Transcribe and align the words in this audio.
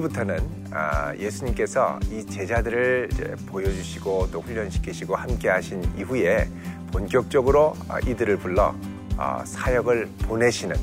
오늘부터는 0.00 0.38
아, 0.72 1.14
예수님께서 1.16 1.98
이 2.10 2.24
제자들을 2.24 3.08
보여주시고 3.46 4.28
또 4.32 4.40
훈련시키시고 4.40 5.14
함께 5.14 5.48
하신 5.48 5.82
이후에 5.96 6.48
본격적으로 6.92 7.74
아, 7.88 7.98
이들을 8.00 8.38
불러 8.38 8.74
아, 9.16 9.44
사역을 9.44 10.08
보내시는 10.22 10.76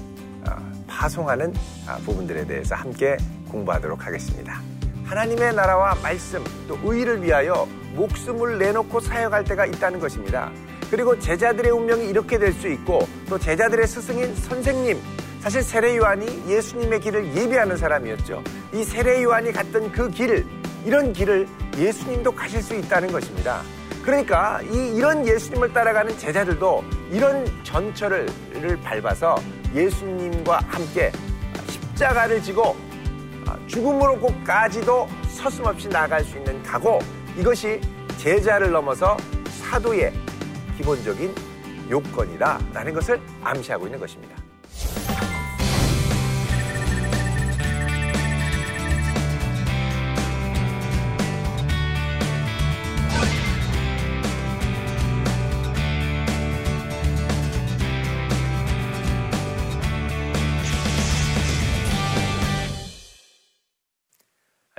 파송하는 0.88 1.54
부분들에 2.06 2.46
대해서 2.48 2.74
함께 2.74 3.18
공부하도록 3.52 4.06
하겠습니다. 4.06 4.62
하나님의 5.06 5.54
나라와 5.54 5.96
말씀 6.02 6.44
또 6.68 6.78
의를 6.84 7.22
위하여 7.22 7.68
목숨을 7.96 8.58
내놓고 8.58 9.00
사역할 9.00 9.44
때가 9.44 9.66
있다는 9.66 10.00
것입니다. 10.00 10.50
그리고 10.90 11.20
제자들의 11.20 11.72
운명이 11.72 12.08
이렇게 12.08 12.40
될 12.40 12.54
수 12.54 12.68
있고 12.70 13.08
또 13.30 13.38
제자들의 13.38 13.86
스승인 13.86 14.36
선생님 14.36 15.00
사실 15.42 15.62
세례 15.62 15.96
요한이 15.98 16.50
예수님의 16.50 17.00
길을 17.02 17.36
예비하는 17.36 17.78
사람이었죠. 17.78 18.44
이 18.74 18.84
세례 18.84 19.24
요한이 19.24 19.52
갔던 19.52 19.92
그 19.92 20.10
길, 20.10 20.46
이런 20.86 21.14
길을 21.14 21.48
예수님도 21.78 22.34
가실 22.34 22.62
수 22.62 22.76
있다는 22.76 23.12
것입니다. 23.12 23.62
그러니까 24.04 24.62
이, 24.64 24.96
이런 24.96 25.28
예수님을 25.28 25.74
따라가는 25.74 26.18
제자들도 26.18 26.84
이런 27.12 27.46
전철을 27.64 28.28
밟아서 28.84 29.36
예수님과 29.76 30.60
함께 30.68 31.12
십자가를 31.70 32.42
지고 32.42 32.76
죽음으로 33.68 34.20
꼭까지도 34.20 35.08
서슴없이 35.28 35.90
나갈 35.90 36.24
수 36.24 36.38
있는 36.38 36.62
각오 36.64 37.00
이것이 37.38 37.82
제자를 38.18 38.72
넘어서 38.72 39.18
사도의 39.62 40.14
기본적인 40.78 41.34
요건이다라는 41.90 42.94
것을 42.94 43.22
암시하고 43.44 43.88
있는 43.88 44.00
것입니다. 44.00 44.47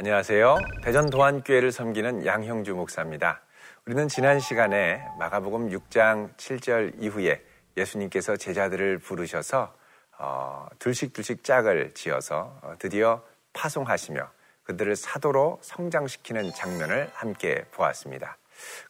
안녕하세요. 0.01 0.59
대전 0.85 1.11
도안교회를 1.11 1.73
섬기는 1.73 2.25
양형주 2.25 2.73
목사입니다. 2.77 3.41
우리는 3.85 4.07
지난 4.07 4.39
시간에 4.39 5.05
마가복음 5.19 5.71
6장 5.71 6.37
7절 6.37 7.03
이후에 7.03 7.45
예수님께서 7.77 8.37
제자들을 8.37 8.99
부르셔서 8.99 9.75
어, 10.21 10.69
둘씩 10.79 11.13
둘씩 11.15 11.43
짝을 11.43 11.95
지어서 11.95 12.57
어, 12.63 12.75
드디어 12.79 13.25
파송하시며 13.55 14.31
그들을 14.63 14.95
사도로 14.95 15.59
성장시키는 15.63 16.53
장면을 16.55 17.11
함께 17.13 17.65
보았습니다. 17.73 18.39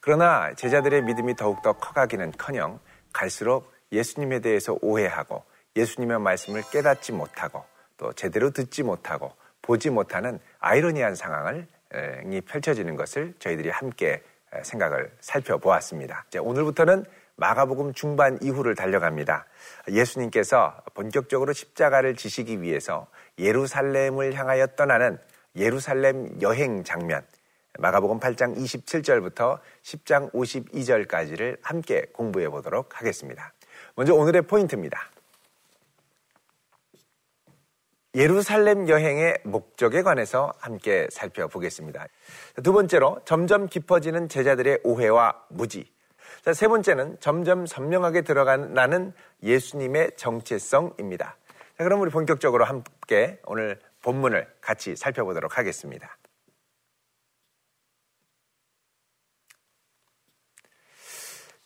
그러나 0.03 0.53
제자들의 0.53 1.05
믿음이 1.05 1.37
더욱더 1.37 1.73
커가기는 1.73 2.33
커녕 2.33 2.81
갈수록 3.15 3.73
예수님에 3.93 4.41
대해서 4.41 4.77
오해하고 4.83 5.43
예수님의 5.75 6.21
말씀을 6.21 6.65
깨닫지 6.71 7.13
못하고 7.13 7.65
또 7.97 8.13
제대로 8.13 8.51
듣지 8.51 8.83
못하고 8.83 9.33
보지 9.69 9.91
못하는 9.91 10.41
아이러니한 10.61 11.15
상황을 11.15 11.67
이 12.31 12.41
펼쳐지는 12.41 12.97
것을 12.97 13.35
저희들이 13.39 13.69
함께 13.69 14.23
생각을 14.63 15.13
살펴보았습니다. 15.21 16.25
오늘부터는 16.41 17.05
마가복음 17.37 17.93
중반 17.93 18.39
이후를 18.43 18.75
달려갑니다. 18.75 19.45
예수님께서 19.91 20.75
본격적으로 20.95 21.53
십자가를 21.53 22.17
지시기 22.17 22.63
위해서 22.63 23.07
예루살렘을 23.39 24.33
향하여 24.33 24.69
떠나는 24.69 25.19
예루살렘 25.55 26.41
여행 26.41 26.83
장면, 26.83 27.23
마가복음 27.79 28.21
8장 28.21 28.57
27절부터 28.57 29.61
10장 29.83 30.33
52절까지를 30.33 31.59
함께 31.63 32.07
공부해 32.15 32.49
보도록 32.49 32.99
하겠습니다. 32.99 33.53
먼저 33.95 34.15
오늘의 34.15 34.43
포인트입니다. 34.43 35.11
예루살렘 38.15 38.89
여행의 38.89 39.39
목적에 39.45 40.03
관해서 40.03 40.53
함께 40.59 41.07
살펴보겠습니다. 41.11 42.07
두 42.63 42.73
번째로 42.73 43.21
점점 43.25 43.67
깊어지는 43.67 44.29
제자들의 44.29 44.81
오해와 44.83 45.45
무지. 45.51 45.91
자, 46.45 46.53
세 46.53 46.69
번째는 46.69 47.19
점점 47.21 47.67
선명하게 47.67 48.23
드러나는 48.23 49.13
예수님의 49.43 50.13
정체성입니다. 50.17 51.37
자, 51.77 51.85
그럼 51.85 52.01
우리 52.01 52.11
본격적으로 52.11 52.65
함께 52.65 53.39
오늘 53.45 53.79
본문을 54.03 54.47
같이 54.61 54.97
살펴보도록 54.97 55.59
하겠습니다. 55.59 56.17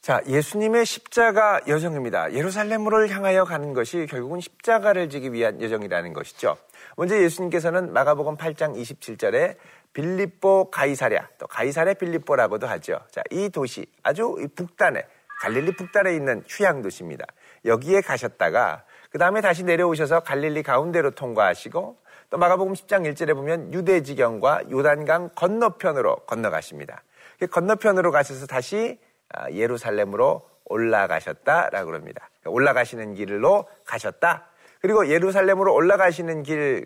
자, 0.02 0.20
예수님의 0.26 0.84
십자가 0.84 1.60
여정입니다. 1.68 2.32
예루살렘으로 2.32 3.06
향하여 3.06 3.44
가는 3.44 3.72
것이 3.72 4.08
결국은 4.10 4.40
십자가를 4.40 5.08
지기 5.08 5.32
위한 5.32 5.62
여정이라는 5.62 6.12
것이죠. 6.12 6.56
먼저 6.96 7.16
예수님께서는 7.22 7.92
마가복음 7.92 8.36
8장 8.36 8.74
27절에 8.74 9.54
빌립보 9.92 10.72
가이사랴, 10.72 11.28
또 11.38 11.46
가이사랴 11.46 11.94
빌립보라고도 11.94 12.66
하죠. 12.66 12.98
자, 13.12 13.22
이 13.30 13.48
도시 13.48 13.86
아주 14.02 14.36
북단에 14.56 15.06
갈릴리 15.40 15.76
북단에 15.76 16.16
있는 16.16 16.42
휴양 16.48 16.82
도시입니다. 16.82 17.24
여기에 17.64 18.00
가셨다가 18.00 18.82
그 19.08 19.19
다음에 19.19 19.40
다시 19.40 19.62
내려오셔서 19.62 20.24
갈릴리 20.24 20.64
가운데로 20.64 21.12
통과하시고 21.12 21.96
또 22.30 22.38
마가복음 22.38 22.72
10장 22.72 23.08
1절에 23.12 23.36
보면 23.36 23.72
유대 23.72 24.02
지경과 24.02 24.62
요단강 24.69 25.30
건너편으로 25.36 26.16
건너가십니다. 26.26 27.04
그 27.38 27.46
건너편으로 27.46 28.10
가셔서 28.10 28.46
다시 28.48 28.98
아, 28.98 29.11
예루살렘으로 29.53 30.48
올라가셨다라고 30.66 31.94
합니다. 31.94 32.31
올라가시는 32.44 33.15
길로 33.15 33.69
가셨다. 33.84 34.48
그리고 34.81 35.09
예루살렘으로 35.09 35.72
올라가시는 35.75 36.43
길에 36.43 36.82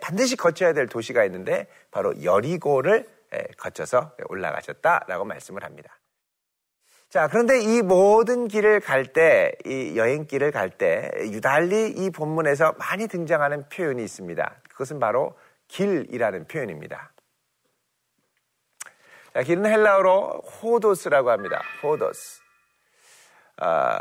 반드시 0.00 0.36
거쳐야 0.36 0.72
될 0.72 0.88
도시가 0.88 1.24
있는데 1.26 1.66
바로 1.90 2.22
여리고를 2.22 3.08
거쳐서 3.56 4.12
올라가셨다라고 4.28 5.24
말씀을 5.24 5.62
합니다. 5.62 5.96
자, 7.08 7.26
그런데 7.26 7.60
이 7.60 7.82
모든 7.82 8.46
길을 8.46 8.78
갈 8.78 9.04
때, 9.04 9.52
이 9.64 9.96
여행길을 9.96 10.52
갈 10.52 10.70
때, 10.70 11.10
유달리 11.22 11.88
이 11.88 12.10
본문에서 12.10 12.74
많이 12.78 13.08
등장하는 13.08 13.68
표현이 13.68 14.02
있습니다. 14.04 14.54
그것은 14.68 15.00
바로 15.00 15.36
길이라는 15.66 16.46
표현입니다. 16.46 17.12
자, 19.32 19.44
길은 19.44 19.64
헬라어로 19.64 20.40
호도스라고 20.40 21.30
합니다. 21.30 21.62
호도스. 21.82 22.40
아, 23.58 24.00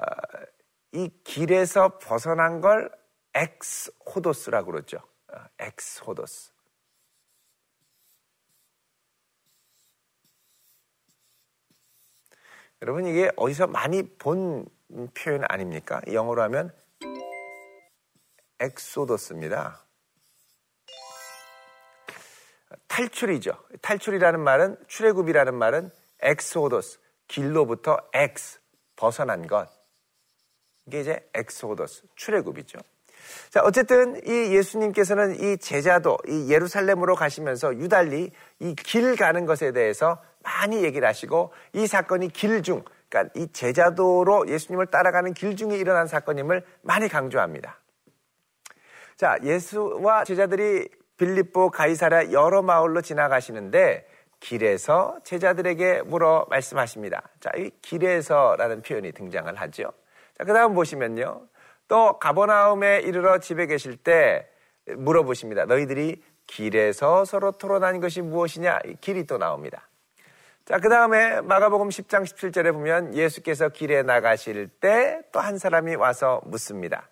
이 0.91 1.09
길에서 1.23 1.99
벗어난 1.99 2.61
걸 2.61 2.91
ἐξ 3.35 3.91
ὁδός라고 4.07 4.71
그러죠. 4.71 4.97
ἐξ 5.59 6.01
ὁδός. 6.03 6.51
여러분 12.81 13.05
이게 13.05 13.29
어디서 13.35 13.67
많이 13.67 14.01
본 14.17 14.65
표현 15.13 15.43
아닙니까? 15.47 16.01
영어로 16.11 16.41
하면 16.43 16.73
exodus입니다. 18.59 19.88
탈출이죠. 22.99 23.51
탈출이라는 23.81 24.41
말은 24.41 24.75
출애굽이라는 24.87 25.55
말은 25.55 25.89
엑소더스 26.21 26.99
길로부터 27.29 27.97
ἐξ 28.13 28.59
벗어난 28.97 29.47
것 29.47 29.69
이게 30.85 30.99
이제 30.99 31.29
엑소더스 31.33 32.03
출애굽이죠. 32.15 32.77
자 33.51 33.61
어쨌든 33.63 34.17
이 34.27 34.53
예수님께서는 34.55 35.39
이 35.39 35.57
제자도 35.57 36.17
이 36.27 36.51
예루살렘으로 36.51 37.15
가시면서 37.15 37.75
유달리 37.75 38.31
이 38.59 38.75
길 38.75 39.15
가는 39.15 39.45
것에 39.45 39.71
대해서 39.71 40.21
많이 40.43 40.83
얘기를 40.83 41.07
하시고 41.07 41.53
이 41.73 41.87
사건이 41.87 42.29
길 42.29 42.61
중 42.63 42.83
그러니까 43.07 43.33
이 43.39 43.51
제자도로 43.53 44.49
예수님을 44.49 44.87
따라가는 44.87 45.33
길 45.33 45.55
중에 45.55 45.77
일어난 45.77 46.05
사건임을 46.07 46.63
많이 46.81 47.07
강조합니다. 47.07 47.79
자, 49.15 49.37
예수와 49.43 50.23
제자들이 50.23 50.87
빌립보 51.19 51.69
가이사라 51.69 52.31
여러 52.31 52.61
마을로 52.63 53.01
지나가시는데 53.01 54.07
길에서 54.39 55.19
제자들에게 55.23 56.03
물어 56.03 56.47
말씀하십니다. 56.49 57.21
자, 57.41 57.51
이 57.57 57.69
길에서라는 57.81 58.81
표현이 58.81 59.11
등장을 59.11 59.53
하죠. 59.53 59.91
자, 60.37 60.43
그 60.45 60.53
다음 60.53 60.73
보시면요. 60.73 61.41
또 61.89 62.17
가버나움에 62.19 63.01
이르러 63.01 63.39
집에 63.39 63.65
계실 63.67 63.97
때 63.97 64.47
물어보십니다. 64.87 65.65
너희들이 65.65 66.23
길에서 66.47 67.25
서로 67.25 67.51
토론한 67.51 67.99
것이 67.99 68.21
무엇이냐? 68.21 68.79
길이 69.01 69.25
또 69.25 69.37
나옵니다. 69.37 69.87
자, 70.65 70.79
그 70.79 70.87
다음에 70.87 71.41
마가복음 71.41 71.89
10장 71.89 72.23
17절에 72.23 72.71
보면 72.71 73.13
예수께서 73.13 73.69
길에 73.69 74.03
나가실 74.03 74.67
때 74.67 75.21
또 75.31 75.39
한 75.39 75.57
사람이 75.57 75.95
와서 75.95 76.41
묻습니다. 76.45 77.09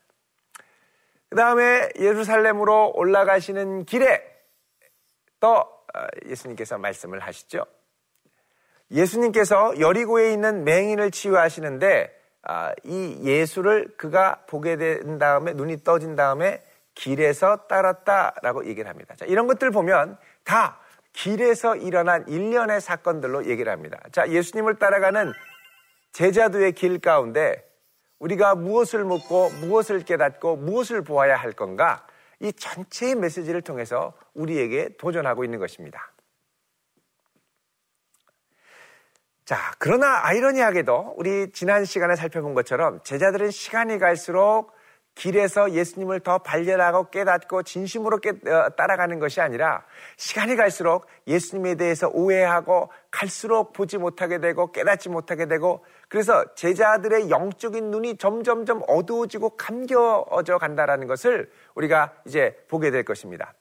그 1.29 1.35
다음에 1.35 1.89
예루살렘으로 1.99 2.93
올라가시는 2.95 3.85
길에 3.85 4.23
또 5.39 5.49
어, 5.49 6.07
예수님께서 6.25 6.77
말씀을 6.77 7.19
하시죠. 7.19 7.65
예수님께서 8.91 9.79
여리고에 9.79 10.31
있는 10.31 10.63
맹인을 10.63 11.11
치유하시는데 11.11 12.15
아, 12.43 12.71
이 12.83 13.19
예수를 13.23 13.95
그가 13.97 14.43
보게 14.47 14.77
된 14.77 15.17
다음에 15.17 15.53
눈이 15.53 15.83
떠진 15.83 16.15
다음에 16.15 16.63
길에서 16.95 17.67
따랐다라고 17.67 18.65
얘기를 18.65 18.89
합니다. 18.89 19.15
자, 19.15 19.25
이런 19.25 19.47
것들 19.47 19.71
보면 19.71 20.17
다 20.45 20.79
길에서 21.11 21.75
일어난 21.75 22.25
일련의 22.27 22.79
사건들로 22.79 23.47
얘기를 23.47 23.71
합니다. 23.71 23.99
자, 24.11 24.29
예수님을 24.29 24.75
따라가는 24.75 25.33
제자도의 26.13 26.71
길 26.71 26.99
가운데 26.99 27.66
우리가 28.19 28.55
무엇을 28.55 29.03
묻고 29.03 29.49
무엇을 29.61 30.03
깨닫고 30.03 30.57
무엇을 30.57 31.03
보아야 31.03 31.35
할 31.35 31.51
건가? 31.51 32.05
이 32.39 32.51
전체의 32.53 33.15
메시지를 33.15 33.61
통해서 33.61 34.13
우리에게 34.33 34.89
도전하고 34.97 35.43
있는 35.43 35.59
것입니다. 35.59 36.11
자, 39.45 39.57
그러나 39.79 40.25
아이러니하게도 40.25 41.15
우리 41.17 41.51
지난 41.51 41.85
시간에 41.85 42.15
살펴본 42.15 42.53
것처럼 42.53 43.01
제자들은 43.03 43.49
시간이 43.49 43.97
갈수록 43.97 44.76
길에서 45.17 45.71
예수님을 45.71 46.19
더 46.19 46.37
발견하고 46.37 47.09
깨닫고 47.09 47.63
진심으로 47.63 48.19
깨, 48.19 48.29
어, 48.29 48.69
따라가는 48.77 49.17
것이 49.19 49.41
아니라 49.41 49.83
시간이 50.15 50.55
갈수록 50.55 51.07
예수님에 51.25 51.75
대해서 51.75 52.07
오해하고 52.07 52.89
갈수록 53.09 53.73
보지 53.73 53.97
못하게 53.97 54.39
되고 54.39 54.71
깨닫지 54.71 55.09
못하게 55.09 55.47
되고 55.47 55.83
그래서 56.07 56.45
제자들의 56.53 57.31
영적인 57.31 57.89
눈이 57.89 58.17
점점점 58.17 58.83
어두워지고 58.87 59.57
감겨져 59.57 60.59
간다라는 60.59 61.07
것을 61.07 61.49
우리가 61.73 62.13
이제 62.27 62.55
보게 62.67 62.91
될 62.91 63.03
것입니다. 63.03 63.53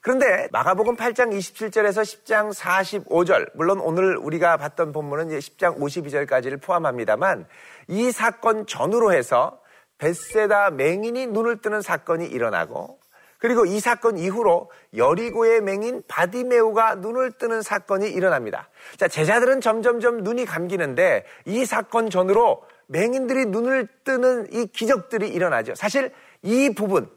그런데 0.00 0.48
마가복음 0.50 0.96
8장 0.96 1.32
27절에서 1.32 2.02
10장 2.02 2.52
45절, 2.52 3.50
물론 3.54 3.80
오늘 3.80 4.16
우리가 4.16 4.56
봤던 4.56 4.92
본문은 4.92 5.28
10장 5.28 5.78
52절까지를 5.78 6.60
포함합니다만 6.60 7.46
이 7.88 8.10
사건 8.10 8.66
전후로 8.66 9.12
해서 9.12 9.60
벳세다 9.98 10.70
맹인이 10.70 11.28
눈을 11.28 11.60
뜨는 11.60 11.82
사건이 11.82 12.26
일어나고 12.26 12.98
그리고 13.38 13.66
이 13.66 13.78
사건 13.78 14.16
이후로 14.16 14.70
여리고의 14.96 15.60
맹인 15.60 16.02
바디메우가 16.08 16.94
눈을 16.94 17.32
뜨는 17.32 17.60
사건이 17.60 18.08
일어납니다. 18.08 18.70
자, 18.96 19.06
제자들은 19.06 19.60
점점점 19.60 20.22
눈이 20.22 20.46
감기는데 20.46 21.26
이 21.44 21.66
사건 21.66 22.08
전후로 22.08 22.64
맹인들이 22.86 23.46
눈을 23.46 23.86
뜨는 24.04 24.46
이 24.50 24.66
기적들이 24.66 25.28
일어나죠. 25.28 25.74
사실 25.74 26.10
이 26.42 26.74
부분 26.74 27.10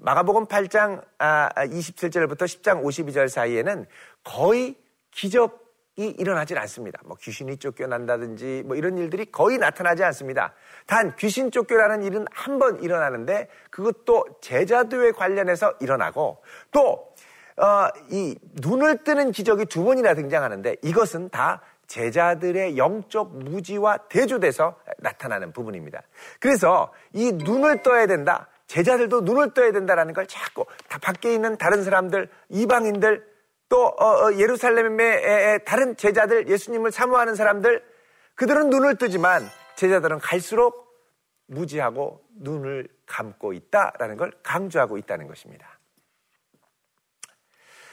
마가복음 0.00 0.46
8장 0.46 1.02
27절부터 1.18 2.44
10장 2.44 2.82
52절 2.82 3.28
사이에는 3.28 3.86
거의 4.24 4.76
기적 5.10 5.65
이 5.65 5.65
일어나질 6.04 6.58
않습니다. 6.58 7.00
뭐 7.04 7.16
귀신이 7.20 7.56
쫓겨난다든지 7.56 8.64
뭐 8.66 8.76
이런 8.76 8.98
일들이 8.98 9.24
거의 9.26 9.58
나타나지 9.58 10.04
않습니다. 10.04 10.52
단 10.86 11.14
귀신 11.16 11.50
쫓겨나는 11.50 12.02
일은 12.02 12.26
한 12.30 12.58
번 12.58 12.82
일어나는데 12.82 13.48
그것도 13.70 14.24
제자도에 14.40 15.12
관련해서 15.12 15.74
일어나고 15.80 16.42
또 16.72 17.12
어, 17.58 17.88
이 18.10 18.38
눈을 18.62 19.04
뜨는 19.04 19.32
기적이 19.32 19.66
두 19.66 19.84
번이나 19.84 20.14
등장하는데 20.14 20.76
이것은 20.82 21.28
다 21.30 21.60
제자들의 21.86 22.76
영적 22.76 23.36
무지와 23.36 23.96
대조돼서 24.08 24.76
나타나는 24.98 25.52
부분입니다. 25.52 26.02
그래서 26.40 26.92
이 27.12 27.32
눈을 27.32 27.82
떠야 27.82 28.06
된다. 28.06 28.48
제자들도 28.66 29.20
눈을 29.20 29.54
떠야 29.54 29.72
된다라는 29.72 30.12
걸 30.12 30.26
자꾸 30.26 30.66
다 30.88 30.98
밖에 30.98 31.32
있는 31.32 31.56
다른 31.56 31.84
사람들, 31.84 32.28
이방인들 32.48 33.35
또 33.68 33.86
어, 33.86 34.26
어, 34.26 34.34
예루살렘의 34.34 35.64
다른 35.64 35.96
제자들, 35.96 36.48
예수님을 36.48 36.92
사모하는 36.92 37.34
사람들, 37.34 37.84
그들은 38.34 38.70
눈을 38.70 38.96
뜨지만 38.96 39.48
제자들은 39.76 40.18
갈수록 40.18 40.86
무지하고 41.46 42.22
눈을 42.38 42.88
감고 43.06 43.52
있다라는 43.52 44.16
걸 44.16 44.32
강조하고 44.42 44.98
있다는 44.98 45.26
것입니다. 45.26 45.78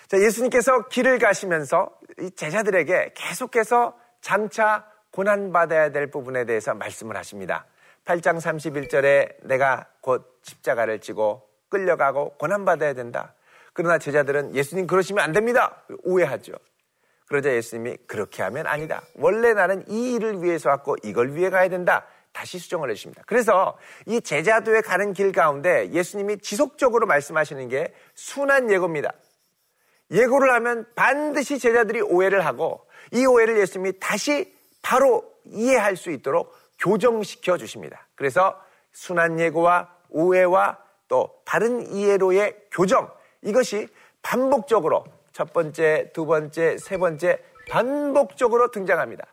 자, 0.07 0.19
예수님께서 0.19 0.89
길을 0.89 1.19
가시면서 1.19 1.97
제자들에게 2.35 3.13
계속해서 3.15 3.97
장차 4.21 4.87
고난받아야 5.11 5.91
될 5.91 6.09
부분에 6.11 6.45
대해서 6.45 6.73
말씀을 6.73 7.15
하십니다. 7.17 7.65
8장 8.05 8.37
31절에 8.37 9.47
내가 9.47 9.87
곧 10.01 10.39
십자가를 10.43 10.99
지고 10.99 11.47
끌려가고 11.69 12.35
고난받아야 12.37 12.93
된다. 12.93 13.33
그러나 13.73 13.97
제자들은 13.97 14.55
예수님 14.55 14.87
그러시면 14.87 15.23
안 15.23 15.31
됩니다. 15.31 15.83
오해하죠. 16.03 16.53
그러자 17.27 17.53
예수님이 17.53 17.97
그렇게 18.07 18.43
하면 18.43 18.67
아니다. 18.67 19.01
원래 19.15 19.53
나는 19.53 19.83
이 19.87 20.13
일을 20.13 20.43
위해서 20.43 20.69
왔고 20.69 20.95
이걸 21.03 21.35
위해 21.35 21.49
가야 21.49 21.67
된다. 21.69 22.05
다시 22.31 22.57
수정을 22.59 22.89
해주십니다. 22.89 23.23
그래서 23.25 23.77
이 24.05 24.19
제자도에 24.19 24.81
가는 24.81 25.13
길 25.13 25.31
가운데 25.31 25.89
예수님이 25.91 26.39
지속적으로 26.39 27.05
말씀하시는 27.05 27.67
게 27.69 27.93
순한 28.15 28.71
예고입니다. 28.71 29.11
예고를 30.11 30.51
하면 30.53 30.85
반드시 30.95 31.59
제자들이 31.59 32.01
오해를 32.01 32.45
하고 32.45 32.85
이 33.11 33.25
오해를 33.25 33.59
예수님이 33.59 33.99
다시 33.99 34.53
바로 34.81 35.23
이해할 35.45 35.95
수 35.95 36.11
있도록 36.11 36.55
교정시켜 36.79 37.57
주십니다. 37.57 38.07
그래서 38.15 38.59
순한 38.91 39.39
예고와 39.39 39.89
오해와 40.09 40.77
또 41.07 41.41
바른 41.45 41.93
이해로의 41.93 42.55
교정 42.71 43.09
이것이 43.43 43.87
반복적으로 44.21 45.03
첫 45.31 45.53
번째, 45.53 46.11
두 46.13 46.25
번째, 46.25 46.77
세 46.77 46.97
번째 46.97 47.39
반복적으로 47.69 48.71
등장합니다. 48.71 49.25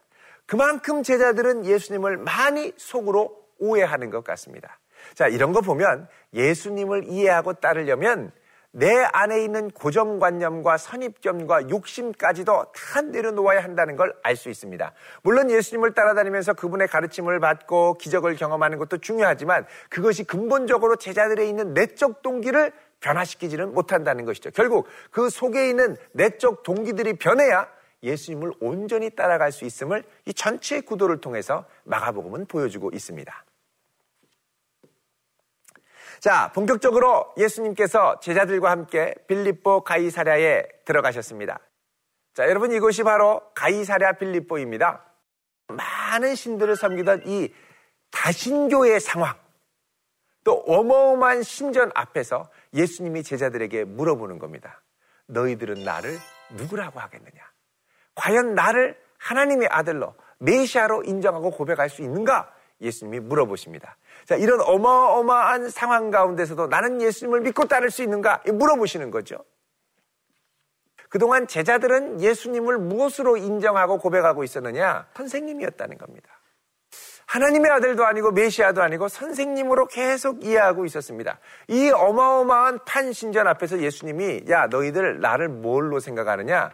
그만큼 0.46 1.02
제자들은 1.02 1.64
예수님을 1.64 2.16
많이 2.16 2.72
속으로 2.76 3.36
오해하는 3.58 4.10
것 4.10 4.24
같습니다. 4.24 4.78
자, 5.14 5.28
이런 5.28 5.52
거 5.52 5.60
보면 5.60 6.08
예수님을 6.34 7.04
이해하고 7.04 7.54
따르려면 7.54 8.32
내 8.72 8.94
안에 9.12 9.42
있는 9.42 9.68
고정관념과 9.70 10.76
선입견과 10.76 11.70
욕심까지도 11.70 12.66
다 12.72 13.00
내려놓아야 13.02 13.64
한다는 13.64 13.96
걸 13.96 14.12
알 14.22 14.36
수 14.36 14.48
있습니다. 14.48 14.92
물론 15.22 15.50
예수님을 15.50 15.92
따라다니면서 15.94 16.54
그분의 16.54 16.86
가르침을 16.86 17.40
받고 17.40 17.98
기적을 17.98 18.36
경험하는 18.36 18.78
것도 18.78 18.98
중요하지만 18.98 19.66
그것이 19.88 20.22
근본적으로 20.22 20.96
제자들에 20.96 21.48
있는 21.48 21.74
내적 21.74 22.22
동기를 22.22 22.72
변화시키지는 23.00 23.74
못한다는 23.74 24.24
것이죠. 24.24 24.50
결국 24.50 24.86
그 25.10 25.30
속에 25.30 25.68
있는 25.68 25.96
내적 26.12 26.62
동기들이 26.62 27.14
변해야 27.14 27.68
예수님을 28.02 28.52
온전히 28.60 29.10
따라갈 29.10 29.52
수 29.52 29.64
있음을 29.64 30.04
이 30.26 30.32
전체 30.32 30.80
구도를 30.80 31.20
통해서 31.20 31.66
마가복음은 31.84 32.46
보여주고 32.46 32.90
있습니다. 32.92 33.44
자, 36.20 36.52
본격적으로 36.52 37.32
예수님께서 37.38 38.20
제자들과 38.20 38.70
함께 38.70 39.14
빌립보 39.26 39.84
가이사랴에 39.84 40.66
들어가셨습니다. 40.84 41.58
자, 42.34 42.48
여러분 42.48 42.72
이곳이 42.72 43.02
바로 43.02 43.42
가이사랴 43.54 44.12
빌립보입니다. 44.12 45.04
많은 45.68 46.34
신들을 46.34 46.76
섬기던 46.76 47.22
이 47.26 47.52
다신교의 48.10 49.00
상황, 49.00 49.34
또 50.44 50.54
어마어마한 50.66 51.42
신전 51.42 51.90
앞에서 51.94 52.48
예수님이 52.74 53.22
제자들에게 53.22 53.84
물어보는 53.84 54.38
겁니다. 54.38 54.82
너희들은 55.26 55.84
나를 55.84 56.16
누구라고 56.56 57.00
하겠느냐? 57.00 57.40
과연 58.14 58.54
나를 58.54 58.98
하나님의 59.18 59.68
아들로 59.70 60.14
메시아로 60.38 61.04
인정하고 61.04 61.50
고백할 61.50 61.88
수 61.88 62.02
있는가? 62.02 62.52
예수님이 62.80 63.20
물어보십니다. 63.20 63.96
자, 64.24 64.36
이런 64.36 64.60
어마어마한 64.62 65.68
상황 65.68 66.10
가운데서도 66.10 66.66
나는 66.68 67.02
예수님을 67.02 67.42
믿고 67.42 67.66
따를 67.66 67.90
수 67.90 68.02
있는가? 68.02 68.42
물어보시는 68.46 69.10
거죠. 69.10 69.44
그동안 71.10 71.46
제자들은 71.46 72.20
예수님을 72.20 72.78
무엇으로 72.78 73.36
인정하고 73.36 73.98
고백하고 73.98 74.44
있었느냐? 74.44 75.08
선생님이었다는 75.14 75.98
겁니다. 75.98 76.39
하나님의 77.30 77.70
아들도 77.70 78.04
아니고 78.04 78.32
메시아도 78.32 78.82
아니고 78.82 79.06
선생님으로 79.06 79.86
계속 79.86 80.44
이해하고 80.44 80.84
있었습니다. 80.86 81.38
이 81.68 81.88
어마어마한 81.90 82.80
판신전 82.84 83.46
앞에서 83.46 83.78
예수님이 83.80 84.46
야 84.50 84.66
너희들 84.66 85.20
나를 85.20 85.48
뭘로 85.48 86.00
생각하느냐? 86.00 86.72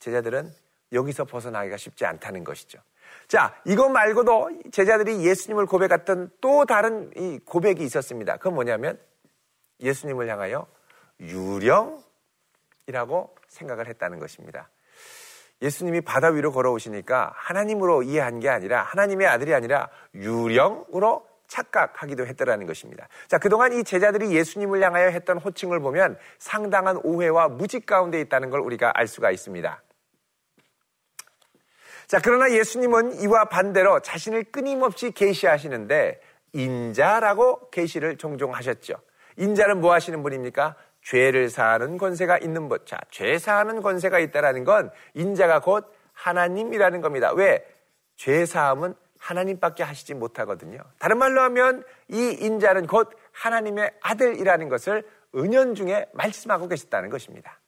제자들은 0.00 0.52
여기서 0.92 1.24
벗어나기가 1.24 1.78
쉽지 1.78 2.04
않다는 2.04 2.44
것이죠. 2.44 2.78
자, 3.26 3.54
이것 3.64 3.88
말고도 3.88 4.50
제자들이 4.70 5.24
예수님을 5.26 5.64
고백했던 5.64 6.32
또 6.42 6.66
다른 6.66 7.10
이 7.16 7.38
고백이 7.38 7.82
있었습니다. 7.84 8.36
그건 8.36 8.56
뭐냐면 8.56 9.00
예수님을 9.80 10.28
향하여 10.28 10.66
유령이라고 11.20 12.04
생각을 13.48 13.88
했다는 13.88 14.18
것입니다. 14.18 14.68
예수님이 15.62 16.00
바다 16.00 16.28
위로 16.28 16.52
걸어오시니까 16.52 17.32
하나님으로 17.34 18.02
이해한 18.02 18.40
게 18.40 18.48
아니라 18.48 18.82
하나님의 18.82 19.26
아들이 19.26 19.54
아니라 19.54 19.88
유령으로 20.14 21.26
착각하기도 21.46 22.26
했더라는 22.26 22.66
것입니다. 22.66 23.08
자, 23.28 23.38
그동안 23.38 23.72
이 23.72 23.84
제자들이 23.84 24.34
예수님을 24.34 24.82
향하여 24.82 25.08
했던 25.08 25.38
호칭을 25.38 25.80
보면 25.80 26.18
상당한 26.38 26.98
오해와 27.02 27.48
무직 27.48 27.86
가운데 27.86 28.20
있다는 28.20 28.50
걸 28.50 28.60
우리가 28.60 28.92
알 28.94 29.06
수가 29.06 29.30
있습니다. 29.30 29.82
자, 32.06 32.20
그러나 32.22 32.50
예수님은 32.52 33.20
이와 33.22 33.46
반대로 33.46 34.00
자신을 34.00 34.44
끊임없이 34.44 35.10
계시하시는데 35.10 36.20
인자라고 36.52 37.70
계시를 37.70 38.16
종종 38.16 38.54
하셨죠. 38.54 38.94
인자는 39.36 39.80
뭐 39.80 39.92
하시는 39.92 40.22
분입니까? 40.22 40.76
죄를 41.04 41.50
사하는 41.50 41.98
권세가 41.98 42.38
있는 42.38 42.68
분. 42.68 42.78
자, 42.86 42.98
죄 43.10 43.38
사하는 43.38 43.82
권세가 43.82 44.18
있다라는 44.18 44.64
건 44.64 44.90
인자가 45.14 45.60
곧 45.60 45.92
하나님이라는 46.14 47.00
겁니다. 47.00 47.32
왜? 47.32 47.64
죄 48.16 48.46
사함은 48.46 48.94
하나님밖에 49.18 49.82
하시지 49.82 50.14
못하거든요. 50.14 50.78
다른 50.98 51.18
말로 51.18 51.40
하면 51.42 51.84
이 52.08 52.36
인자는 52.40 52.86
곧 52.86 53.10
하나님의 53.32 53.92
아들이라는 54.00 54.68
것을 54.68 55.06
은연 55.34 55.74
중에 55.74 56.06
말씀하고 56.12 56.68
계셨다는 56.68 57.10
것입니다. 57.10 57.60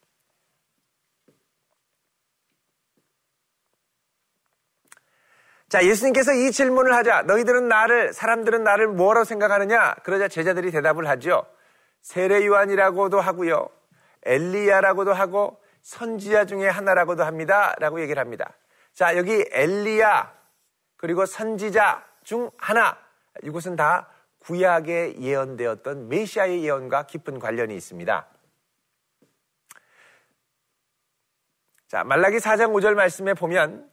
자, 5.68 5.84
예수님께서 5.84 6.32
이 6.32 6.52
질문을 6.52 6.94
하자. 6.94 7.22
너희들은 7.22 7.68
나를, 7.68 8.12
사람들은 8.12 8.62
나를 8.62 8.86
뭐라고 8.88 9.24
생각하느냐? 9.24 9.94
그러자 10.04 10.28
제자들이 10.28 10.70
대답을 10.70 11.08
하죠. 11.08 11.44
세례 12.06 12.46
요한이라고도 12.46 13.20
하고요. 13.20 13.68
엘리야라고도 14.22 15.12
하고 15.12 15.60
선지자 15.82 16.44
중에 16.44 16.68
하나라고도 16.68 17.24
합니다. 17.24 17.74
라고 17.80 18.00
얘기를 18.00 18.20
합니다. 18.20 18.54
자, 18.92 19.16
여기 19.16 19.44
엘리야 19.50 20.32
그리고 20.96 21.26
선지자 21.26 22.06
중 22.22 22.48
하나. 22.58 22.96
이것은 23.42 23.74
다 23.74 24.08
구약에 24.38 25.16
예언되었던 25.18 26.08
메시아의 26.08 26.62
예언과 26.62 27.06
깊은 27.06 27.40
관련이 27.40 27.74
있습니다. 27.74 28.26
자, 31.88 32.04
말라기 32.04 32.36
4장 32.36 32.72
5절 32.72 32.94
말씀에 32.94 33.34
보면 33.34 33.90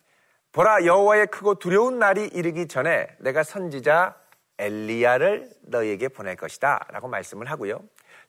보라 0.52 0.86
여호와의 0.86 1.28
크고 1.28 1.56
두려운 1.56 1.98
날이 1.98 2.28
이르기 2.28 2.68
전에 2.68 3.08
내가 3.22 3.42
선지자 3.42 4.22
엘리야를 4.60 5.50
너에게 5.64 6.10
보낼 6.10 6.36
것이다 6.36 6.86
라고 6.92 7.08
말씀을 7.08 7.50
하고요. 7.50 7.80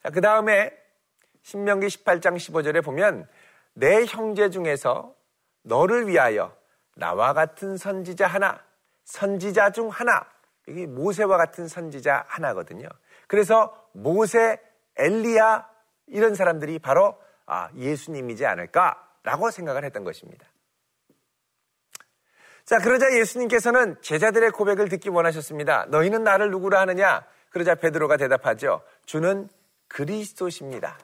자, 0.05 0.11
그 0.11 0.21
다음에 0.21 0.71
신명기 1.43 1.87
18장 1.87 2.37
15절에 2.37 2.85
보면 2.85 3.27
내 3.73 4.05
형제 4.05 4.51
중에서 4.51 5.15
너를 5.63 6.07
위하여 6.09 6.55
나와 6.95 7.33
같은 7.33 7.79
선지자 7.79 8.27
하나, 8.27 8.63
선지자 9.05 9.71
중 9.71 9.89
하나, 9.89 10.27
이게 10.67 10.87
모세와 10.87 11.39
같은 11.39 11.69
선지자 11.69 12.27
하나거든요. 12.29 12.87
그래서 13.27 13.89
모세, 13.93 14.61
엘리야 14.97 15.71
이런 16.09 16.35
사람들이 16.35 16.79
바로 16.81 17.17
아, 17.47 17.71
예수님이지 17.75 18.45
않을까라고 18.45 19.51
생각을 19.51 19.85
했던 19.85 20.05
것입니다. 20.05 20.47
자, 22.67 22.79
그러자 22.79 23.07
예수님께서는 23.19 23.97
제자들의 24.03 24.51
고백을 24.51 24.91
듣기 24.91 25.09
원하셨습니다. 25.09 25.87
너희는 25.87 26.25
나를 26.25 26.51
누구라 26.51 26.81
하느냐? 26.81 27.25
그러자 27.49 27.75
베드로가 27.75 28.19
대답하죠. 28.19 28.83
주는 29.07 29.49
그리스도십니다. 29.88 30.99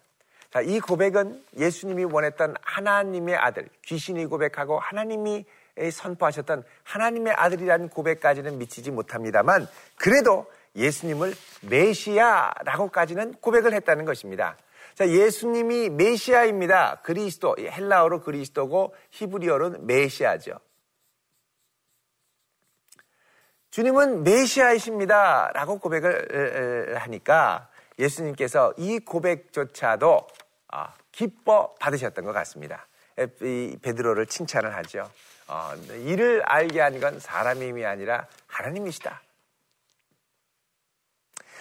자, 0.50 0.60
이 0.60 0.80
고백은 0.80 1.44
예수님이 1.56 2.04
원했던 2.04 2.54
하나님의 2.62 3.36
아들, 3.36 3.68
귀신이 3.82 4.26
고백하고 4.26 4.80
하나님이 4.80 5.44
선포하셨던 5.92 6.64
하나님의 6.82 7.32
아들이라는 7.34 7.88
고백까지는 7.88 8.58
미치지 8.58 8.90
못합니다만 8.90 9.68
그래도 9.96 10.50
예수님을 10.76 11.34
메시아라고까지는 11.62 13.34
고백을 13.34 13.72
했다는 13.74 14.04
것입니다. 14.04 14.56
자, 14.94 15.08
예수님이 15.08 15.88
메시아입니다. 15.90 17.00
그리스도, 17.02 17.56
헬라어로 17.58 18.20
그리스도고 18.22 18.94
히브리어로는 19.10 19.86
메시아죠. 19.86 20.58
주님은 23.70 24.24
메시아이십니다. 24.24 25.52
라고 25.54 25.78
고백을 25.78 26.96
하니까 26.98 27.69
예수님께서 28.00 28.74
이 28.78 28.98
고백조차도 28.98 30.26
아, 30.68 30.94
기뻐 31.12 31.74
받으셨던 31.80 32.24
것 32.24 32.32
같습니다. 32.32 32.86
베드로를 33.16 34.26
칭찬을 34.26 34.74
하죠. 34.76 35.10
어, 35.48 35.74
이를 36.06 36.42
알게 36.44 36.80
한 36.80 37.00
건 37.00 37.18
사람임이 37.20 37.84
아니라 37.84 38.26
하나님이시다. 38.46 39.20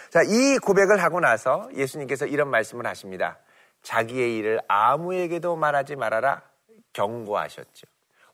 자, 0.10 0.22
이 0.24 0.58
고백을 0.60 1.02
하고 1.04 1.20
나서 1.20 1.70
예수님께서 1.76 2.26
이런 2.26 2.50
말씀을 2.50 2.86
하십니다. 2.88 3.38
자기의 3.82 4.38
일을 4.38 4.60
아무에게도 4.68 5.56
말하지 5.56 5.96
말아라 5.96 6.42
경고하셨죠. 6.94 7.88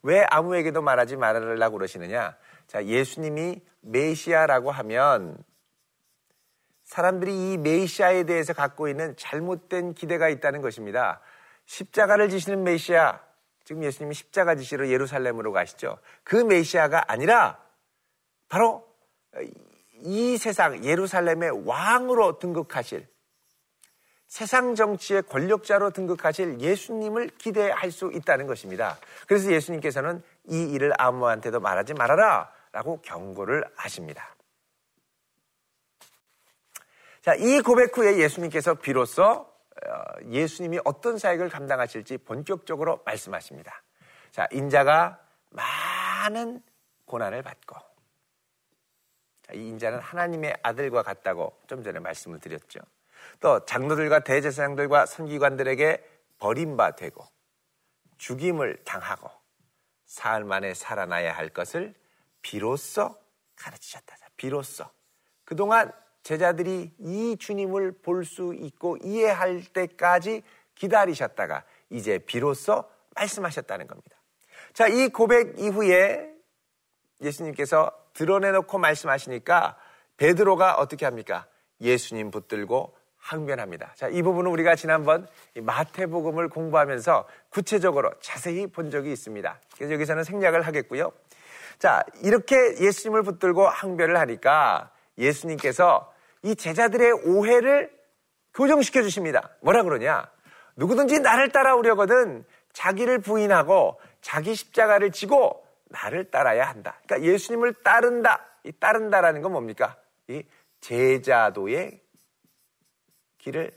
왜 0.04 0.24
아무에게도 0.30 0.82
말하지 0.82 1.16
말아라고 1.18 1.78
그러시느냐? 1.78 2.36
자, 2.68 2.86
예수님이 2.86 3.62
메시아라고 3.82 4.72
하면 4.72 5.38
사람들이 6.86 7.54
이 7.54 7.58
메시아에 7.58 8.24
대해서 8.24 8.54
갖고 8.54 8.88
있는 8.88 9.16
잘못된 9.18 9.94
기대가 9.94 10.30
있다는 10.30 10.62
것입니다. 10.62 11.20
십자가를 11.66 12.30
지시는 12.30 12.64
메시아, 12.64 13.20
지금 13.64 13.84
예수님이 13.84 14.14
십자가 14.14 14.56
지시로 14.56 14.90
예루살렘으로 14.90 15.52
가시죠. 15.52 15.98
그 16.24 16.36
메시아가 16.36 17.12
아니라 17.12 17.60
바로 18.48 18.88
이 20.04 20.38
세상 20.38 20.84
예루살렘의 20.84 21.66
왕으로 21.66 22.38
등극하실 22.38 23.08
세상 24.28 24.76
정치의 24.76 25.24
권력자로 25.24 25.92
등극하실 25.92 26.60
예수님을 26.60 27.30
기대할 27.38 27.90
수 27.92 28.12
있다는 28.14 28.48
것입니다. 28.48 28.98
그래서 29.28 29.52
예수님께서는 29.52 30.22
이 30.50 30.72
일을 30.74 30.94
아무한테도 30.98 31.60
말하지 31.60 31.94
말아라 31.96 32.52
라고 32.72 33.02
경고를 33.02 33.64
하십니다. 33.76 34.35
자, 37.26 37.34
이 37.34 37.60
고백 37.60 37.98
후에 37.98 38.18
예수님께서 38.20 38.76
비로소 38.76 39.24
어, 39.24 39.50
예수님이 40.30 40.80
어떤 40.86 41.18
사역을 41.18 41.50
감당하실지 41.50 42.20
본격적으로 42.20 43.02
말씀하십니다. 43.04 43.82
자, 44.30 44.48
인자가 44.52 45.20
많은 45.50 46.62
고난을 47.06 47.42
받고, 47.42 47.78
이 49.56 49.70
인자는 49.70 49.98
하나님의 49.98 50.58
아들과 50.62 51.02
같다고 51.02 51.60
좀 51.66 51.82
전에 51.82 51.98
말씀을 51.98 52.40
드렸죠. 52.40 52.80
또 53.40 53.66
장로들과 53.66 54.20
대제사장들과 54.20 55.08
선기관들에게 55.08 56.08
버림받되고 56.38 57.26
죽임을 58.20 58.84
당하고 58.84 59.32
사흘 60.06 60.44
만에 60.44 60.76
살아나야 60.76 61.36
할 61.36 61.50
것을 61.50 61.96
비로소 62.44 63.18
가르치셨다. 63.56 64.16
비로소. 64.38 64.86
그동안 65.44 65.92
제자들이 66.26 66.92
이 66.98 67.38
주님을 67.40 68.00
볼 68.02 68.26
수 68.26 68.56
있고 68.56 68.98
이해할 69.04 69.64
때까지 69.64 70.42
기다리셨다가 70.74 71.64
이제 71.92 72.18
비로소 72.18 72.84
말씀하셨다는 73.16 73.86
겁니다. 73.86 74.18
자, 74.74 74.88
이 74.88 75.10
고백 75.10 75.60
이후에 75.60 76.34
예수님께서 77.22 77.92
드러내놓고 78.14 78.80
말씀하시니까 78.80 79.78
베드로가 80.18 80.78
어떻게 80.78 81.06
합니까? 81.06 81.46
예수님 81.80 82.32
붙들고 82.32 82.98
항변합니다. 83.18 83.94
자, 83.94 84.08
이 84.08 84.24
부분은 84.24 84.50
우리가 84.50 84.76
지난번 84.76 85.28
마태복음을 85.56 86.50
공부하면서 86.50 87.28
구체적으로 87.50 88.12
자세히 88.20 88.66
본 88.66 88.90
적이 88.90 89.12
있습니다. 89.12 89.60
그래서 89.76 89.94
여기서는 89.94 90.24
생략을 90.24 90.64
하겠고요. 90.64 91.12
자, 91.78 92.04
이렇게 92.24 92.56
예수님을 92.80 93.22
붙들고 93.22 93.68
항별을 93.68 94.18
하니까 94.20 94.92
예수님께서 95.20 96.15
이 96.46 96.56
제자들의 96.56 97.12
오해를 97.26 97.92
교정시켜 98.54 99.02
주십니다. 99.02 99.50
뭐라 99.62 99.82
그러냐? 99.82 100.32
누구든지 100.76 101.20
나를 101.20 101.52
따라오려거든 101.52 102.46
자기를 102.72 103.20
부인하고 103.20 104.00
자기 104.22 104.54
십자가를 104.54 105.12
지고 105.12 105.66
나를 105.86 106.30
따라야 106.30 106.70
한다. 106.70 107.00
그러니까 107.06 107.28
예수님을 107.28 107.74
따른다. 107.84 108.46
이 108.64 108.72
따른다라는 108.72 109.42
건 109.42 109.54
뭡니까? 109.54 109.98
이 110.28 110.44
제자도의 110.82 112.00
길을 113.40 113.72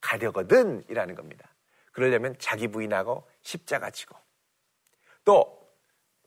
가려거든 0.00 0.84
이라는 0.88 1.16
겁니다. 1.16 1.48
그러려면 1.90 2.36
자기 2.38 2.68
부인하고 2.68 3.28
십자가 3.42 3.90
지고 3.90 4.16
또 5.24 5.68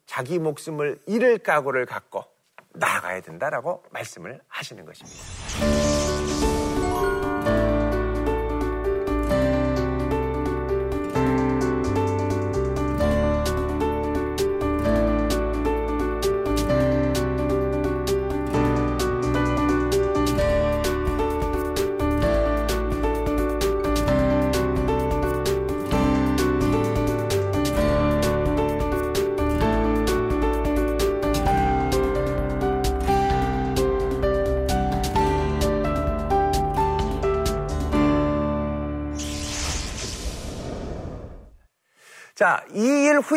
자기 0.05 0.37
목숨을 0.37 0.99
잃을 1.05 1.37
각오를 1.37 1.85
갖고 1.85 2.25
나아가야 2.77 3.21
된다라고 3.21 3.83
말씀을 3.91 4.41
하시는 4.47 4.85
것입니다. 4.85 5.96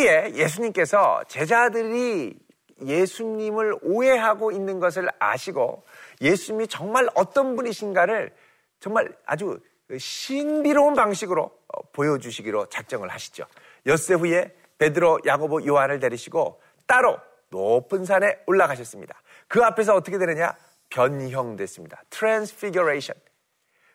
후에 0.00 0.32
예수님께서 0.34 1.22
제자들이 1.28 2.34
예수님을 2.82 3.78
오해하고 3.82 4.52
있는 4.52 4.80
것을 4.80 5.08
아시고 5.18 5.84
예수님이 6.22 6.66
정말 6.68 7.08
어떤 7.14 7.56
분이신가를 7.56 8.32
정말 8.80 9.14
아주 9.26 9.60
신비로운 9.96 10.94
방식으로 10.94 11.42
어, 11.42 11.82
보여주시기로 11.92 12.66
작정을 12.66 13.08
하시죠. 13.10 13.44
엿새 13.86 14.14
후에 14.14 14.54
베드로, 14.78 15.20
야고보, 15.26 15.66
요한을 15.66 15.98
데리시고 15.98 16.60
따로 16.86 17.18
높은 17.50 18.04
산에 18.04 18.38
올라가셨습니다. 18.46 19.20
그 19.48 19.62
앞에서 19.62 19.94
어떻게 19.94 20.16
되느냐? 20.16 20.56
변형됐습니다. 20.88 22.02
transfiguration. 22.08 23.14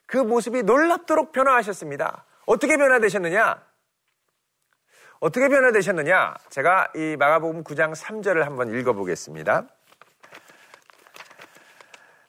그 0.05 0.17
모습이 0.17 0.63
놀랍도록 0.63 1.31
변화하셨습니다. 1.31 2.25
어떻게 2.45 2.77
변화되셨느냐? 2.77 3.74
어떻게 5.19 5.47
변화되셨느냐? 5.47 6.33
제가 6.49 6.91
이 6.95 7.15
마가복음 7.17 7.63
9장 7.63 7.95
3절을 7.95 8.43
한번 8.43 8.73
읽어보겠습니다. 8.77 9.63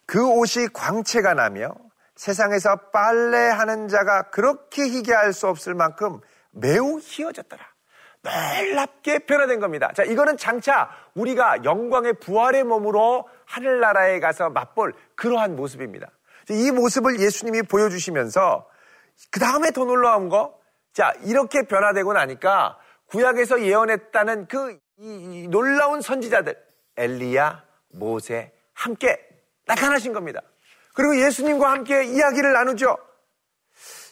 그 0.06 0.26
옷이 0.26 0.68
광채가 0.72 1.34
나며 1.34 1.74
세상에서 2.14 2.76
빨래하는 2.92 3.88
자가 3.88 4.30
그렇게 4.30 4.82
희게 4.84 5.12
할수 5.12 5.48
없을 5.48 5.74
만큼 5.74 6.20
매우 6.52 6.98
희어졌더라. 7.00 7.64
놀랍게 8.22 9.20
변화된 9.20 9.60
겁니다. 9.60 9.92
자, 9.94 10.02
이거는 10.02 10.36
장차 10.36 10.88
우리가 11.14 11.64
영광의 11.64 12.14
부활의 12.14 12.64
몸으로 12.64 13.28
하늘나라에 13.44 14.20
가서 14.20 14.50
맛볼 14.50 14.94
그러한 15.14 15.54
모습입니다. 15.54 16.08
이 16.50 16.70
모습을 16.70 17.20
예수님이 17.20 17.62
보여주시면서 17.62 18.68
그 19.30 19.40
다음에 19.40 19.70
더 19.70 19.84
놀라운 19.84 20.28
거, 20.28 20.55
자, 20.96 21.12
이렇게 21.24 21.60
변화되고 21.60 22.14
나니까 22.14 22.78
구약에서 23.08 23.60
예언했다는 23.60 24.48
그 24.48 24.78
이, 24.96 25.42
이 25.42 25.48
놀라운 25.48 26.00
선지자들, 26.00 26.56
엘리야, 26.96 27.62
모세, 27.88 28.50
함께 28.72 29.22
나타나신 29.66 30.14
겁니다. 30.14 30.40
그리고 30.94 31.20
예수님과 31.20 31.70
함께 31.70 32.04
이야기를 32.04 32.50
나누죠. 32.50 32.96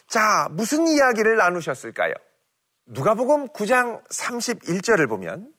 자, 0.07 0.47
무슨 0.51 0.85
이야기를 0.85 1.37
나누셨을까요? 1.37 2.13
누가복음 2.85 3.47
9장 3.47 4.07
31절을 4.09 5.09
보면 5.09 5.51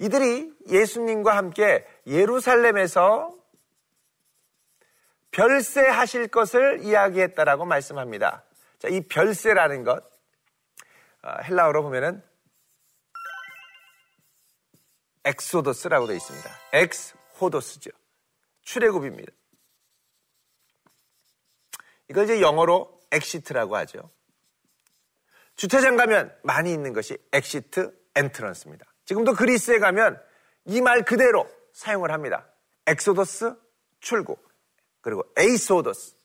이들이 0.00 0.52
예수님과 0.68 1.34
함께 1.34 1.86
예루살렘에서 2.06 3.37
별세하실 5.30 6.28
것을 6.28 6.82
이야기했다라고 6.82 7.64
말씀합니다. 7.64 8.44
자, 8.78 8.88
이 8.88 9.00
별세라는 9.02 9.84
것 9.84 10.02
어, 11.22 11.30
헬라어로 11.42 11.82
보면은 11.82 12.22
ἔξοδος라고 15.24 16.06
되어 16.06 16.16
있습니다. 16.16 16.50
ἐξ 16.72 16.96
ὁδός죠. 16.96 17.90
출애굽입니다. 18.62 19.32
이걸 22.08 22.24
이제 22.24 22.40
영어로 22.40 23.00
exit라고 23.12 23.76
하죠. 23.76 24.10
주차장 25.56 25.96
가면 25.96 26.34
많이 26.42 26.72
있는 26.72 26.92
것이 26.92 27.18
exit 27.32 27.92
entrance입니다. 28.14 28.86
지금도 29.04 29.34
그리스에 29.34 29.78
가면 29.78 30.20
이 30.66 30.80
말 30.80 31.02
그대로 31.04 31.48
사용을 31.72 32.10
합니다. 32.12 32.46
ἔξοδος 32.86 33.54
출구 34.00 34.36
그리고 35.00 35.24
εἴσοδος 35.36 36.18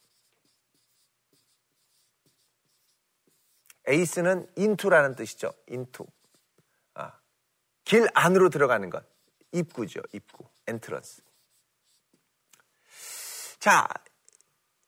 εἰς는 3.87 4.47
into라는 4.55 5.15
뜻이죠. 5.15 5.53
into. 5.67 6.05
아, 6.93 7.13
길 7.83 8.07
안으로 8.13 8.49
들어가는 8.49 8.89
것. 8.89 9.03
입구죠. 9.51 10.01
입구. 10.13 10.45
entrance. 10.67 11.21
자, 13.59 13.87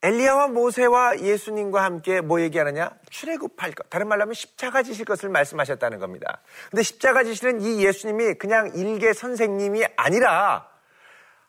엘리야와 0.01 0.49
모세와 0.49 1.19
예수님과 1.19 1.83
함께 1.83 2.21
뭐 2.21 2.41
얘기하느냐? 2.41 2.91
출애굽할 3.09 3.71
것. 3.71 3.89
다른 3.89 4.07
말로 4.07 4.21
하면 4.23 4.33
십자가 4.33 4.83
지실 4.83 5.03
것을 5.03 5.29
말씀하셨다는 5.29 5.99
겁니다. 5.99 6.41
근데 6.69 6.83
십자가 6.83 7.23
지시는 7.23 7.61
이 7.61 7.83
예수님이 7.83 8.35
그냥 8.35 8.71
일개 8.75 9.13
선생님이 9.13 9.83
아니라 9.97 10.69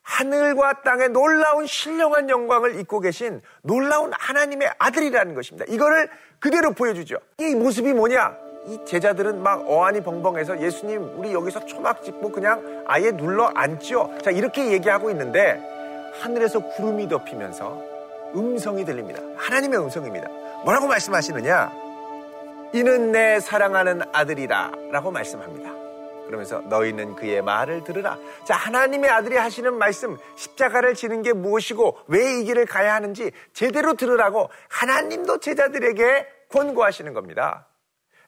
하늘과 0.07 0.83
땅의 0.83 1.09
놀라운 1.11 1.67
신령한 1.67 2.31
영광을 2.31 2.79
입고 2.79 3.01
계신 3.01 3.43
놀라운 3.63 4.13
하나님의 4.17 4.71
아들이라는 4.79 5.35
것입니다. 5.35 5.67
이거를 5.69 6.09
그대로 6.39 6.73
보여주죠. 6.73 7.17
이 7.39 7.55
모습이 7.57 7.93
뭐냐? 7.93 8.37
이 8.67 8.79
제자들은 8.87 9.43
막 9.43 9.69
어안이 9.69 10.03
벙벙해서 10.03 10.61
예수님 10.61 11.19
우리 11.19 11.33
여기서 11.33 11.67
초막 11.67 12.05
짚고 12.05 12.31
그냥 12.31 12.85
아예 12.87 13.11
눌러 13.11 13.51
앉죠. 13.55 14.19
자 14.23 14.31
이렇게 14.31 14.71
얘기하고 14.73 15.11
있는데 15.11 15.61
하늘에서 16.23 16.61
구름이 16.61 17.09
덮이면서 17.09 17.83
음성이 18.35 18.85
들립니다. 18.85 19.21
하나님의 19.37 19.81
음성입니다. 19.81 20.29
뭐라고 20.65 20.87
말씀하시느냐? 20.87 21.73
이는 22.73 23.13
내 23.13 23.41
사랑하는 23.41 24.03
아들이라 24.13 24.71
라고 24.93 25.11
말씀합니다. 25.11 25.76
그러면서 26.27 26.61
너희는 26.61 27.17
그의 27.17 27.43
말을 27.43 27.85
들으라. 27.85 28.19
자, 28.45 28.55
하나님의 28.55 29.09
아들이 29.11 29.37
하시는 29.37 29.75
말씀, 29.79 30.17
십자가를 30.37 30.95
지는 30.95 31.23
게 31.23 31.33
무엇이고 31.33 31.99
왜 32.09 32.27
이 32.37 32.45
길을 32.45 32.67
가야 32.67 32.95
하는지 32.95 33.31
제대로 33.53 33.95
들으라고 33.95 34.51
하나님도 34.69 35.39
제자들에게 35.39 36.27
권고하시는 36.51 37.13
겁니다. 37.15 37.67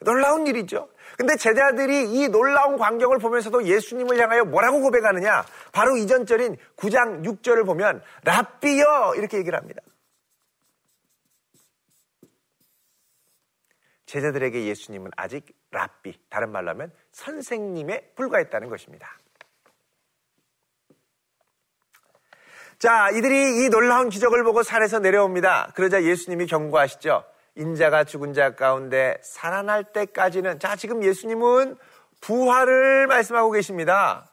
놀라운 0.01 0.47
일이죠. 0.47 0.89
근데 1.17 1.37
제자들이 1.37 2.13
이 2.13 2.29
놀라운 2.29 2.79
광경을 2.79 3.19
보면서도 3.19 3.65
예수님을 3.65 4.19
향하여 4.21 4.45
뭐라고 4.45 4.81
고백하느냐? 4.81 5.45
바로 5.73 5.97
이전절인 5.97 6.57
9장 6.77 7.25
6절을 7.25 7.67
보면 7.67 8.03
랍비여 8.23 9.15
이렇게 9.17 9.39
얘기를 9.39 9.59
합니다. 9.59 9.83
제자들에게 14.07 14.65
예수님은 14.67 15.11
아직 15.17 15.45
랍비, 15.71 16.19
다른 16.31 16.51
말로 16.51 16.71
하면 16.71 16.93
선생님에 17.13 18.13
불과했다는 18.17 18.69
것입니다. 18.69 19.19
자, 22.79 23.11
이들이 23.11 23.65
이 23.65 23.69
놀라운 23.71 24.09
기적을 24.09 24.45
보고 24.45 24.63
산에서 24.63 25.01
내려옵니다. 25.01 25.73
그러자 25.75 26.05
예수님이 26.05 26.47
경고하시죠. 26.47 27.25
인자가 27.57 28.05
죽은 28.05 28.35
자 28.35 28.55
가운데 28.55 29.19
살아날 29.21 29.83
때까지는 29.85 30.61
자, 30.61 30.77
지금 30.77 31.03
예수님은 31.03 31.77
부활을 32.21 33.09
말씀하고 33.09 33.51
계십니다. 33.51 34.31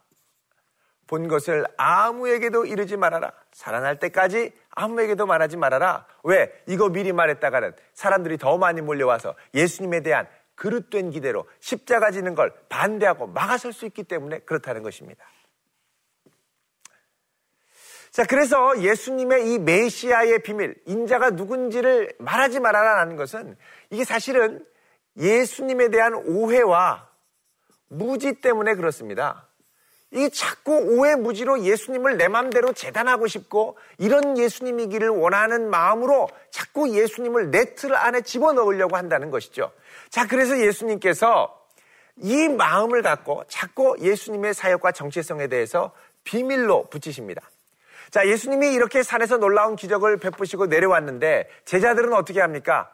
본 1.08 1.28
것을 1.28 1.66
아무에게도 1.78 2.66
이르지 2.66 2.98
말아라. 2.98 3.32
살아날 3.52 4.00
때까지 4.00 4.54
아무에게도 4.72 5.26
말하지 5.26 5.58
말아라. 5.58 6.06
왜? 6.24 6.52
이거 6.68 6.90
미리 6.90 7.14
말했다가는 7.14 7.74
사람들이 7.94 8.38
더 8.38 8.58
많이 8.58 8.82
몰려와서 8.82 9.36
예수님에 9.54 10.02
대한 10.02 10.28
그릇된 10.56 11.12
기대로 11.12 11.48
십자가 11.60 12.12
지는 12.12 12.36
걸 12.36 12.54
반대하고 12.70 13.28
막아설 13.28 13.74
수 13.74 13.86
있기 13.86 14.04
때문에 14.04 14.40
그렇다는 14.40 14.84
것입니다. 14.84 15.26
자, 18.12 18.24
그래서 18.24 18.82
예수님의 18.82 19.54
이 19.54 19.60
메시아의 19.60 20.44
비밀, 20.44 20.82
인자가 20.86 21.32
누군지를 21.32 22.16
말하지 22.18 22.62
말아라라는 22.62 23.18
것은 23.18 23.58
이게 23.90 24.06
사실은 24.06 24.66
예수님에 25.18 25.90
대한 25.90 26.14
오해와 26.14 27.10
무지 27.88 28.40
때문에 28.40 28.76
그렇습니다. 28.76 29.45
이 30.12 30.30
자꾸 30.30 30.78
오해 30.78 31.16
무지로 31.16 31.64
예수님을 31.64 32.18
내 32.18 32.28
맘대로 32.28 32.72
재단하고 32.74 33.28
싶고 33.28 33.78
이런 33.98 34.38
예수님이기를 34.38 35.10
원하는 35.10 35.70
마음으로 35.70 36.30
자꾸 36.52 36.90
예수님을 36.90 37.52
내 37.52 37.76
틀 37.76 37.94
안에 37.94 38.22
집어넣으려고 38.22 38.96
한다는 38.96 39.30
것이죠. 39.32 39.72
자, 40.10 40.28
그래서 40.28 40.58
예수님께서 40.58 41.60
이 42.18 42.48
마음을 42.48 43.02
갖고 43.02 43.44
자꾸 43.50 43.98
예수님의 44.00 44.54
사역과 44.54 44.94
정체성에 44.94 45.48
대해서 45.48 45.92
비밀로 46.24 46.86
붙이십니다. 46.86 47.42
자, 48.12 48.26
예수님이 48.26 48.74
이렇게 48.74 49.04
산에서 49.04 49.38
놀라운 49.38 49.76
기적을 49.76 50.18
베푸시고 50.18 50.68
내려왔는데 50.68 51.50
제자들은 51.66 52.14
어떻게 52.14 52.40
합니까? 52.40 52.90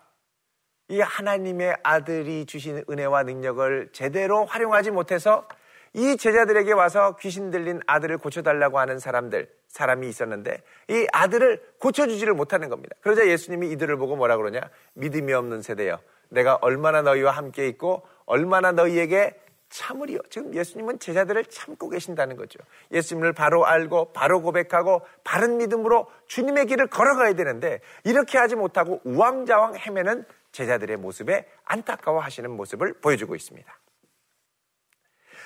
이 0.88 1.00
하나님의 1.00 1.78
아들이 1.84 2.46
주신 2.46 2.84
은혜와 2.90 3.24
능력을 3.24 3.90
제대로 3.94 4.46
활용하지 4.46 4.92
못해서 4.92 5.48
이 5.94 6.16
제자들에게 6.16 6.72
와서 6.74 7.18
귀신 7.20 7.52
들린 7.52 7.82
아들을 7.86 8.18
고쳐달라고 8.18 8.80
하는 8.80 9.00
사람들, 9.00 9.50
사람이 9.68 10.08
있었는데 10.08 10.62
이 10.90 11.08
아들을 11.12 11.62
고쳐주지를 11.80 12.34
못하는 12.34 12.70
겁니다. 12.70 12.96
그러자 13.02 13.28
예수님이 13.28 13.72
이들을 13.72 13.98
보고 13.98 14.16
뭐라 14.16 14.38
그러냐? 14.38 14.62
믿음이 14.94 15.34
없는 15.34 15.62
세대여. 15.62 16.00
내가 16.30 16.58
얼마나 16.62 17.02
너희와 17.02 17.32
함께 17.32 17.68
있고 17.68 18.04
얼마나 18.26 18.72
너희에게 18.72 19.38
참으리요. 19.70 20.20
지금 20.30 20.54
예수님은 20.54 21.00
제자들을 21.00 21.46
참고 21.46 21.90
계신다는 21.90 22.36
거죠. 22.36 22.60
예수님을 22.92 23.34
바로 23.34 23.66
알고 23.66 24.12
바로 24.12 24.42
고백하고 24.42 25.02
바른 25.24 25.58
믿음으로 25.58 26.08
주님의 26.28 26.68
길을 26.68 26.88
걸어가야 26.88 27.34
되는데 27.34 27.80
이렇게 28.04 28.38
하지 28.38 28.56
못하고 28.56 29.02
우왕좌왕 29.06 29.76
헤매는 29.76 30.26
제자들의 30.52 30.98
모습에 30.98 31.48
안타까워 31.64 32.20
하시는 32.20 32.50
모습을 32.52 32.94
보여주고 33.02 33.36
있습니다. 33.36 33.81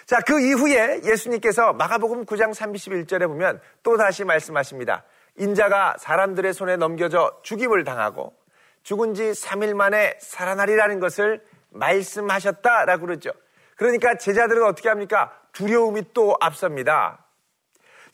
자, 0.06 0.20
그 0.20 0.40
이후에 0.40 1.02
예수님께서 1.04 1.74
마가복음 1.74 2.26
9장 2.26 2.54
31절에 2.54 3.28
보면 3.28 3.60
또 3.82 3.98
다시 3.98 4.24
말씀하십니다. 4.24 5.04
인자가 5.38 5.96
사람들의 5.98 6.54
손에 6.54 6.78
넘겨져 6.78 7.40
죽임을 7.42 7.84
당하고 7.84 8.36
죽은 8.84 9.16
지 9.16 9.24
3일 9.24 9.74
만에 9.74 10.16
살아나리라는 10.20 11.00
것을 11.00 11.44
말씀하셨다라고 11.72 13.08
그러죠. 13.08 13.32
그러니까 13.78 14.16
제자들은 14.16 14.64
어떻게 14.64 14.90
합니까? 14.90 15.34
두려움이 15.54 16.14
또 16.14 16.38
앞섭니다. 16.40 17.25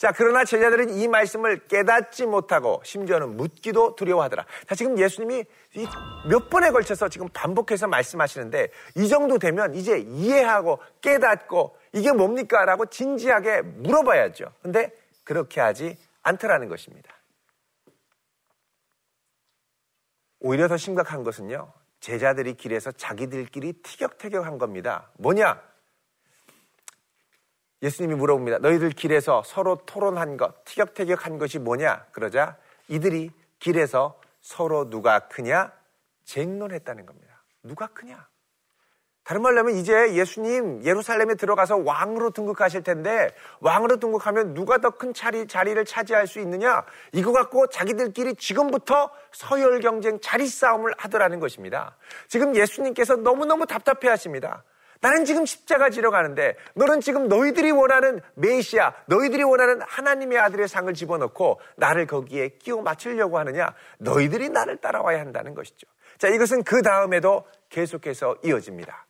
자, 0.02 0.12
그러나 0.12 0.44
제자들은 0.44 0.90
이 0.98 1.08
말씀을 1.08 1.68
깨닫지 1.68 2.26
못하고 2.26 2.82
심지어는 2.84 3.38
묻기도 3.38 3.96
두려워하더라. 3.96 4.48
자, 4.68 4.74
지금 4.74 4.98
예수님이 4.98 5.46
몇 6.28 6.50
번에 6.50 6.72
걸쳐서 6.72 7.08
지금 7.08 7.30
반복해서 7.30 7.86
말씀하시는데 7.86 8.70
이 8.96 9.08
정도 9.08 9.38
되면 9.38 9.76
이제 9.76 10.00
이해하고 10.00 10.80
깨닫고 11.02 11.78
이게 11.94 12.12
뭡니까? 12.12 12.66
라고 12.66 12.88
진지하게 12.88 13.62
물어봐야죠. 13.62 14.46
근데 14.64 14.92
그렇게 15.24 15.62
하지 15.62 15.96
않더라는 16.24 16.68
것입니다. 16.68 17.14
오히려 20.40 20.68
더 20.68 20.78
심각한 20.78 21.24
것은요. 21.24 21.72
제자들이 22.00 22.56
길에서 22.56 22.92
자기들끼리 22.92 23.74
티격태격한 23.84 24.58
겁니다. 24.58 25.12
뭐냐? 25.20 25.62
예수님이 27.82 28.16
물어봅니다. 28.16 28.60
너희들 28.60 28.92
길에서 28.92 29.44
서로 29.46 29.78
토론한 29.86 30.38
것, 30.38 30.64
티격태격한 30.66 31.38
것이 31.38 31.60
뭐냐? 31.60 32.06
그러자 32.12 32.58
이들이 32.88 33.32
길에서 33.60 34.20
서로 34.42 34.90
누가 34.90 35.20
크냐? 35.28 35.72
쟁론했다는 36.26 37.06
겁니다. 37.06 37.44
누가 37.64 37.88
크냐? 37.88 38.28
다른 39.24 39.44
말로 39.44 39.60
하면 39.60 39.76
이제 39.76 40.16
예수님 40.16 40.84
예루살렘에 40.84 41.36
들어가서 41.36 41.78
왕으로 41.78 42.32
등극하실 42.32 42.82
텐데 42.82 43.30
왕으로 43.60 43.98
등극하면 43.98 44.56
누가 44.56 44.80
더 44.80 44.90
큰 44.92 45.14
자리, 45.14 45.48
자리를 45.48 45.84
차지할 45.86 46.26
수 46.26 46.40
있느냐? 46.40 46.84
이거 47.14 47.32
갖고 47.32 47.68
자기들끼리 47.68 48.36
지금부터 48.36 49.12
서열 49.32 49.80
경쟁 49.80 50.20
자리 50.20 50.48
싸움을 50.48 50.94
하더라는 50.98 51.40
것입니다. 51.40 51.96
지금 52.28 52.56
예수님께서 52.56 53.16
너무너무 53.18 53.66
답답해 53.68 54.10
하십니다. 54.10 54.64
나는 55.02 55.26
지금 55.26 55.46
십자가 55.46 55.90
지러 55.90 56.12
가는데 56.12 56.56
너는 56.76 57.02
지금 57.02 57.28
너희들이 57.28 57.72
원하는 57.72 58.22
메시아, 58.36 58.94
너희들이 59.08 59.44
원하는 59.44 59.82
하나님의 59.82 60.38
아들의 60.38 60.68
상을 60.68 60.94
집어넣고 60.94 61.60
나를 61.76 62.06
거기에 62.06 62.50
끼워 62.60 62.84
맞추려고 62.84 63.40
하느냐? 63.40 63.74
너희들이 63.98 64.50
나를 64.50 64.78
따라와야 64.78 65.20
한다는 65.20 65.56
것이죠. 65.56 65.88
자, 66.20 66.28
이것은 66.28 66.64
그 66.64 66.84
다음에도 66.84 67.48
계속해서 67.70 68.38
이어집니다. 68.44 69.08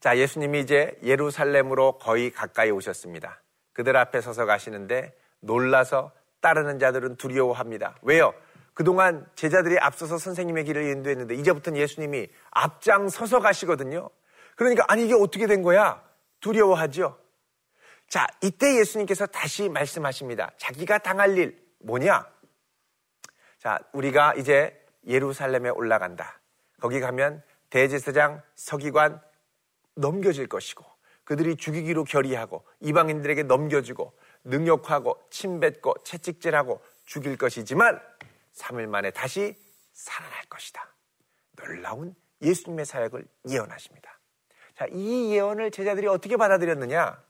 자, 0.00 0.16
예수님이 0.16 0.60
이제 0.60 0.98
예루살렘으로 1.04 1.98
거의 1.98 2.30
가까이 2.30 2.70
오셨습니다. 2.70 3.40
그들 3.72 3.96
앞에 3.96 4.20
서서 4.20 4.46
가시는데 4.46 5.16
놀라서 5.40 6.10
따르는 6.40 6.80
자들은 6.80 7.16
두려워합니다. 7.16 7.96
왜요? 8.02 8.34
그동안 8.78 9.26
제자들이 9.34 9.76
앞서서 9.80 10.18
선생님의 10.18 10.62
길을 10.62 10.84
인도했는데 10.84 11.34
이제부터는 11.34 11.80
예수님이 11.80 12.28
앞장서서 12.52 13.40
가시거든요. 13.40 14.08
그러니까 14.54 14.84
아니 14.86 15.04
이게 15.04 15.14
어떻게 15.14 15.48
된 15.48 15.62
거야? 15.64 16.00
두려워하죠. 16.38 17.18
자, 18.06 18.28
이때 18.40 18.78
예수님께서 18.78 19.26
다시 19.26 19.68
말씀하십니다. 19.68 20.52
자기가 20.58 20.98
당할 20.98 21.36
일 21.36 21.60
뭐냐? 21.80 22.24
자, 23.58 23.80
우리가 23.94 24.34
이제 24.34 24.80
예루살렘에 25.08 25.70
올라간다. 25.70 26.38
거기 26.80 27.00
가면 27.00 27.42
대제사장, 27.70 28.42
서기관 28.54 29.20
넘겨질 29.96 30.46
것이고 30.46 30.84
그들이 31.24 31.56
죽이기로 31.56 32.04
결의하고 32.04 32.64
이방인들에게 32.78 33.42
넘겨주고 33.42 34.12
능욕하고 34.44 35.18
침뱉고 35.30 35.96
채찍질하고 36.04 36.80
죽일 37.06 37.36
것이지만 37.36 38.00
3일 38.58 38.86
만에 38.86 39.10
다시 39.10 39.56
살아날 39.92 40.44
것이다. 40.46 40.94
놀라운 41.56 42.14
예수님의 42.42 42.84
사역을 42.84 43.26
예언하십니다. 43.48 44.18
자, 44.74 44.86
이 44.90 45.32
예언을 45.32 45.70
제자들이 45.70 46.06
어떻게 46.06 46.36
받아들였느냐? 46.36 47.22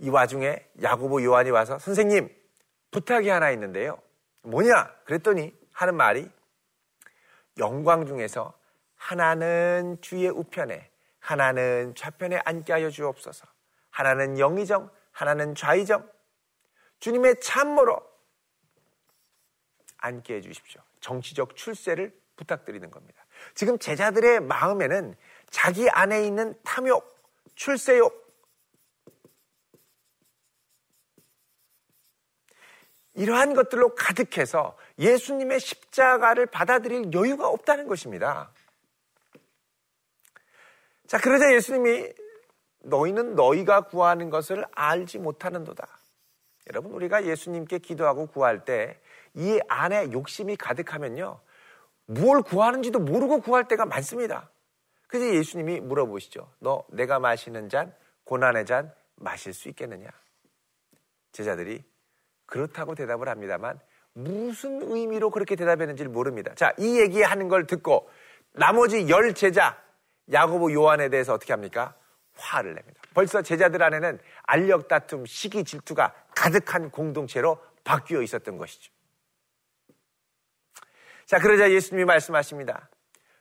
이 0.00 0.10
와중에 0.10 0.68
야고보 0.82 1.22
요한이 1.22 1.50
와서 1.50 1.78
선생님 1.78 2.28
부탁이 2.90 3.28
하나 3.28 3.50
있는데요. 3.52 3.98
뭐냐? 4.42 4.94
그랬더니 5.04 5.56
하는 5.72 5.96
말이 5.96 6.30
영광 7.58 8.06
중에서 8.06 8.52
하나는 8.96 9.98
주의 10.00 10.28
우편에 10.28 10.90
하나는 11.18 11.94
좌편에 11.94 12.40
앉게 12.44 12.72
하여 12.72 12.90
주옵소서. 12.90 13.46
하나는 13.90 14.38
영의정, 14.38 14.90
하나는 15.12 15.54
좌의정, 15.54 16.06
주님의 17.00 17.40
참모로 17.40 18.02
앉게 19.98 20.36
해주십시오. 20.36 20.80
정치적 21.00 21.56
출세를 21.56 22.18
부탁드리는 22.36 22.90
겁니다. 22.90 23.24
지금 23.54 23.78
제자들의 23.78 24.40
마음에는 24.40 25.14
자기 25.50 25.88
안에 25.88 26.26
있는 26.26 26.54
탐욕, 26.62 27.06
출세욕, 27.54 28.24
이러한 33.14 33.54
것들로 33.54 33.94
가득해서 33.94 34.76
예수님의 34.98 35.60
십자가를 35.60 36.46
받아들일 36.46 37.12
여유가 37.12 37.48
없다는 37.48 37.86
것입니다. 37.86 38.52
자, 41.06 41.18
그러자 41.18 41.54
예수님이 41.54 42.12
너희는 42.80 43.36
너희가 43.36 43.82
구하는 43.82 44.30
것을 44.30 44.64
알지 44.72 45.18
못하는도다. 45.18 45.93
여러분, 46.68 46.92
우리가 46.92 47.24
예수님께 47.26 47.78
기도하고 47.78 48.26
구할 48.26 48.64
때 48.64 48.98
이 49.34 49.60
안에 49.68 50.12
욕심이 50.12 50.56
가득하면요. 50.56 51.40
무엇 52.06 52.42
구하는지도 52.42 53.00
모르고 53.00 53.40
구할 53.40 53.66
때가 53.66 53.84
많습니다. 53.86 54.50
그래서 55.06 55.34
예수님이 55.34 55.80
물어보시죠. 55.80 56.50
너 56.60 56.84
내가 56.90 57.18
마시는 57.18 57.68
잔, 57.68 57.92
고난의 58.24 58.66
잔 58.66 58.92
마실 59.16 59.52
수 59.52 59.68
있겠느냐? 59.68 60.08
제자들이 61.32 61.82
그렇다고 62.46 62.94
대답을 62.94 63.28
합니다만 63.28 63.80
무슨 64.12 64.80
의미로 64.82 65.30
그렇게 65.30 65.56
대답했는지를 65.56 66.10
모릅니다. 66.10 66.52
자, 66.54 66.72
이 66.78 67.00
얘기하는 67.00 67.48
걸 67.48 67.66
듣고 67.66 68.08
나머지 68.52 69.08
열 69.08 69.34
제자, 69.34 69.82
야고보 70.32 70.72
요한에 70.72 71.08
대해서 71.08 71.34
어떻게 71.34 71.52
합니까? 71.52 71.96
화를 72.36 72.74
냅니다. 72.74 73.00
벌써 73.14 73.42
제자들 73.42 73.82
안에는 73.82 74.18
알력 74.42 74.88
다툼, 74.88 75.26
시기 75.26 75.64
질투가 75.64 76.14
가득한 76.34 76.90
공동체로 76.90 77.58
바뀌어 77.84 78.22
있었던 78.22 78.56
것이죠. 78.58 78.92
자, 81.26 81.38
그러자 81.38 81.70
예수님이 81.70 82.04
말씀하십니다. 82.04 82.90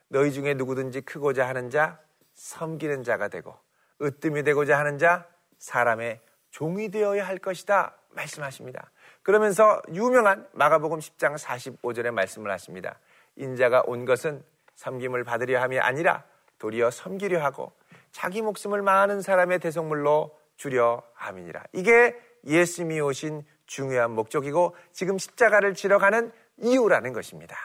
너희 0.08 0.32
중에 0.32 0.54
누구든지 0.54 1.02
크고자 1.02 1.48
하는 1.48 1.70
자, 1.70 2.00
섬기는 2.36 3.04
자가 3.04 3.28
되고, 3.28 3.58
으뜸이 4.02 4.44
되고자 4.44 4.78
하는 4.78 4.98
자, 4.98 5.28
사람의 5.58 6.22
종이 6.52 6.90
되어야 6.90 7.26
할 7.26 7.38
것이다. 7.38 7.98
말씀하십니다. 8.12 8.92
그러면서 9.24 9.82
유명한 9.94 10.48
마가복음 10.54 11.00
10장 11.00 11.38
45절의 11.38 12.12
말씀을 12.12 12.52
하십니다. 12.52 13.00
인자가 13.36 13.82
온 13.86 14.06
것은 14.06 14.44
섬김을 14.76 15.24
받으려 15.24 15.62
함이 15.62 15.80
아니라 15.80 16.24
도리어 16.60 16.92
섬기려 16.92 17.44
하고 17.44 17.74
자기 18.12 18.42
목숨을 18.42 18.82
많은 18.82 19.22
사람의 19.22 19.60
대성물로 19.60 20.38
주려 20.64 21.04
함이니라. 21.16 21.62
이게 21.74 22.16
예수님이 22.46 23.02
오신 23.02 23.46
중요한 23.66 24.12
목적이고 24.12 24.78
지금 24.94 25.18
십자가를 25.18 25.74
지러 25.74 25.98
가는 25.98 26.32
이유라는 26.56 27.12
것입니다. 27.12 27.58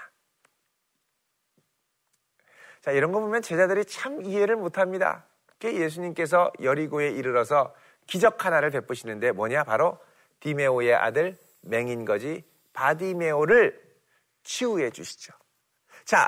자, 2.81 2.91
이런 2.91 3.13
거 3.13 3.21
보면 3.21 3.43
제자들이 3.43 3.85
참 3.85 4.25
이해를 4.25 4.57
못 4.57 4.79
합니다. 4.79 5.27
예수님께서 5.63 6.51
여리고에 6.61 7.11
이르러서 7.11 7.73
기적 8.09 8.45
하나를 8.45 8.71
베푸시는데 8.71 9.31
뭐냐? 9.31 9.63
바로 9.63 9.99
디메오의 10.41 10.95
아들 10.95 11.37
맹인거지 11.61 12.43
바디메오를 12.73 13.81
치유해 14.43 14.91
주시죠. 14.91 15.33
자, 16.05 16.27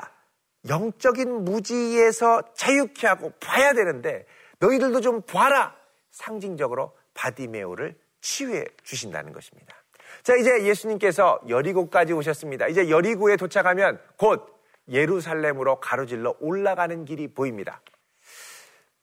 영적인 0.69 1.43
무지에서 1.43 2.53
자유케 2.53 3.07
하고 3.07 3.33
봐야 3.41 3.73
되는데 3.73 4.25
너희들도 4.59 5.01
좀 5.01 5.21
봐라. 5.23 5.80
상징적으로 6.11 6.95
바디메오를 7.13 7.97
치유해 8.21 8.65
주신다는 8.83 9.33
것입니다. 9.33 9.75
자, 10.23 10.35
이제 10.35 10.63
예수님께서 10.65 11.41
여리고까지 11.47 12.13
오셨습니다. 12.13 12.67
이제 12.67 12.89
여리고에 12.89 13.37
도착하면 13.37 13.99
곧 14.17 14.61
예루살렘으로 14.89 15.79
가로질러 15.79 16.35
올라가는 16.39 17.05
길이 17.05 17.27
보입니다. 17.27 17.81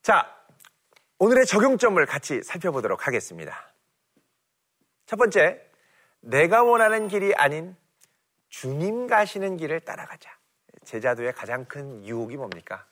자, 0.03 0.35
오늘의 1.19 1.47
적용점을 1.47 2.05
같이 2.07 2.43
살펴보도록 2.43 3.07
하겠습니다. 3.07 3.73
첫 5.07 5.17
번째, 5.17 5.61
내가 6.21 6.63
원하는 6.63 7.09
길이 7.09 7.35
아닌 7.35 7.75
주님 8.49 9.07
가시는 9.07 9.57
길을 9.57 9.81
따라가자. 9.81 10.31
제자도의 10.85 11.33
가장 11.33 11.65
큰 11.65 12.05
유혹이 12.07 12.37
뭡니까? 12.37 12.87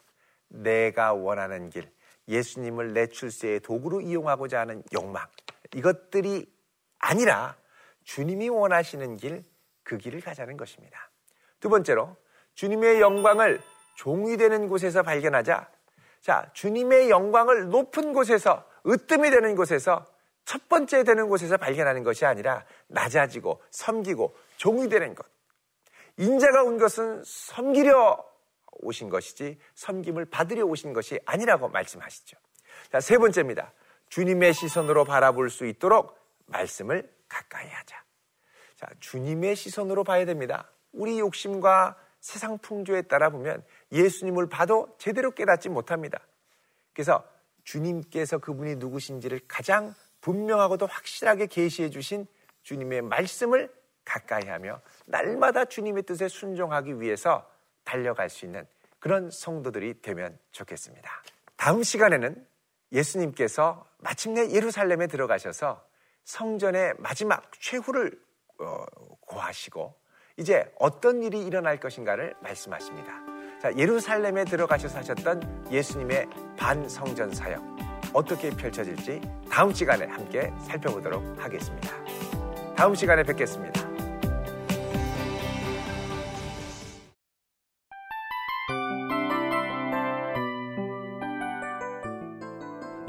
내가 0.48 1.12
원하는 1.12 1.70
길, 1.70 1.90
예수님을 2.28 2.92
내 2.92 3.06
출세의 3.06 3.60
도구로 3.60 4.00
이용하고자 4.00 4.60
하는 4.60 4.82
욕망. 4.94 5.26
이것들이 5.74 6.50
아니라 6.98 7.56
주님이 8.04 8.48
원하시는 8.48 9.16
길, 9.16 9.44
그 9.82 9.98
길을 9.98 10.20
가자는 10.20 10.56
것입니다. 10.56 11.10
두 11.60 11.68
번째로, 11.68 12.16
주님의 12.54 13.00
영광을 13.00 13.60
종이 13.96 14.36
되는 14.36 14.68
곳에서 14.68 15.02
발견하자. 15.02 15.68
자, 16.20 16.50
주님의 16.54 17.10
영광을 17.10 17.68
높은 17.68 18.12
곳에서, 18.12 18.68
으뜸이 18.86 19.30
되는 19.30 19.54
곳에서, 19.54 20.04
첫 20.44 20.68
번째 20.68 21.02
되는 21.02 21.28
곳에서 21.28 21.56
발견하는 21.56 22.04
것이 22.04 22.24
아니라 22.24 22.64
낮아지고 22.86 23.60
섬기고 23.70 24.36
종이 24.56 24.88
되는 24.88 25.14
것. 25.14 25.26
인자가 26.18 26.62
온 26.62 26.78
것은 26.78 27.22
섬기려 27.24 28.24
오신 28.80 29.08
것이지 29.08 29.58
섬김을 29.74 30.26
받으려 30.26 30.64
오신 30.64 30.92
것이 30.92 31.18
아니라고 31.24 31.68
말씀하시죠. 31.68 32.36
자, 32.90 33.00
세 33.00 33.18
번째입니다. 33.18 33.72
주님의 34.08 34.54
시선으로 34.54 35.04
바라볼 35.04 35.50
수 35.50 35.66
있도록 35.66 36.18
말씀을 36.46 37.10
가까이 37.28 37.68
하자. 37.68 38.02
자, 38.76 38.86
주님의 39.00 39.56
시선으로 39.56 40.04
봐야 40.04 40.24
됩니다. 40.24 40.70
우리 40.92 41.18
욕심과 41.18 41.96
세상 42.20 42.58
풍조에 42.58 43.02
따라 43.02 43.30
보면 43.30 43.64
예수님을 43.92 44.48
봐도 44.48 44.94
제대로 44.98 45.30
깨닫지 45.30 45.68
못합니다. 45.68 46.20
그래서 46.92 47.24
주님께서 47.64 48.38
그분이 48.38 48.76
누구신지를 48.76 49.40
가장 49.48 49.94
분명하고도 50.20 50.86
확실하게 50.86 51.46
계시해 51.46 51.90
주신 51.90 52.26
주님의 52.62 53.02
말씀을 53.02 53.72
가까이 54.04 54.48
하며 54.48 54.80
날마다 55.04 55.64
주님의 55.64 56.04
뜻에 56.04 56.28
순종하기 56.28 57.00
위해서 57.00 57.48
달려갈 57.86 58.28
수 58.28 58.44
있는 58.44 58.66
그런 58.98 59.30
성도들이 59.30 60.02
되면 60.02 60.38
좋겠습니다. 60.52 61.10
다음 61.56 61.82
시간에는 61.82 62.46
예수님께서 62.92 63.86
마침내 63.98 64.50
예루살렘에 64.50 65.06
들어가셔서 65.06 65.82
성전의 66.24 66.94
마지막 66.98 67.50
최후를 67.60 68.20
어, 68.58 68.84
고하시고 69.20 69.94
이제 70.38 70.70
어떤 70.78 71.22
일이 71.22 71.44
일어날 71.46 71.78
것인가를 71.80 72.34
말씀하십니다. 72.42 73.24
자, 73.60 73.74
예루살렘에 73.76 74.44
들어가셔서 74.44 74.98
하셨던 74.98 75.68
예수님의 75.70 76.28
반성전 76.58 77.32
사역 77.32 77.62
어떻게 78.12 78.50
펼쳐질지 78.50 79.20
다음 79.50 79.72
시간에 79.72 80.06
함께 80.06 80.52
살펴보도록 80.66 81.22
하겠습니다. 81.42 81.90
다음 82.76 82.94
시간에 82.94 83.22
뵙겠습니다. 83.22 83.85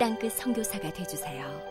땅끝 0.00 0.32
성교사가 0.32 0.90
되주세요 0.94 1.69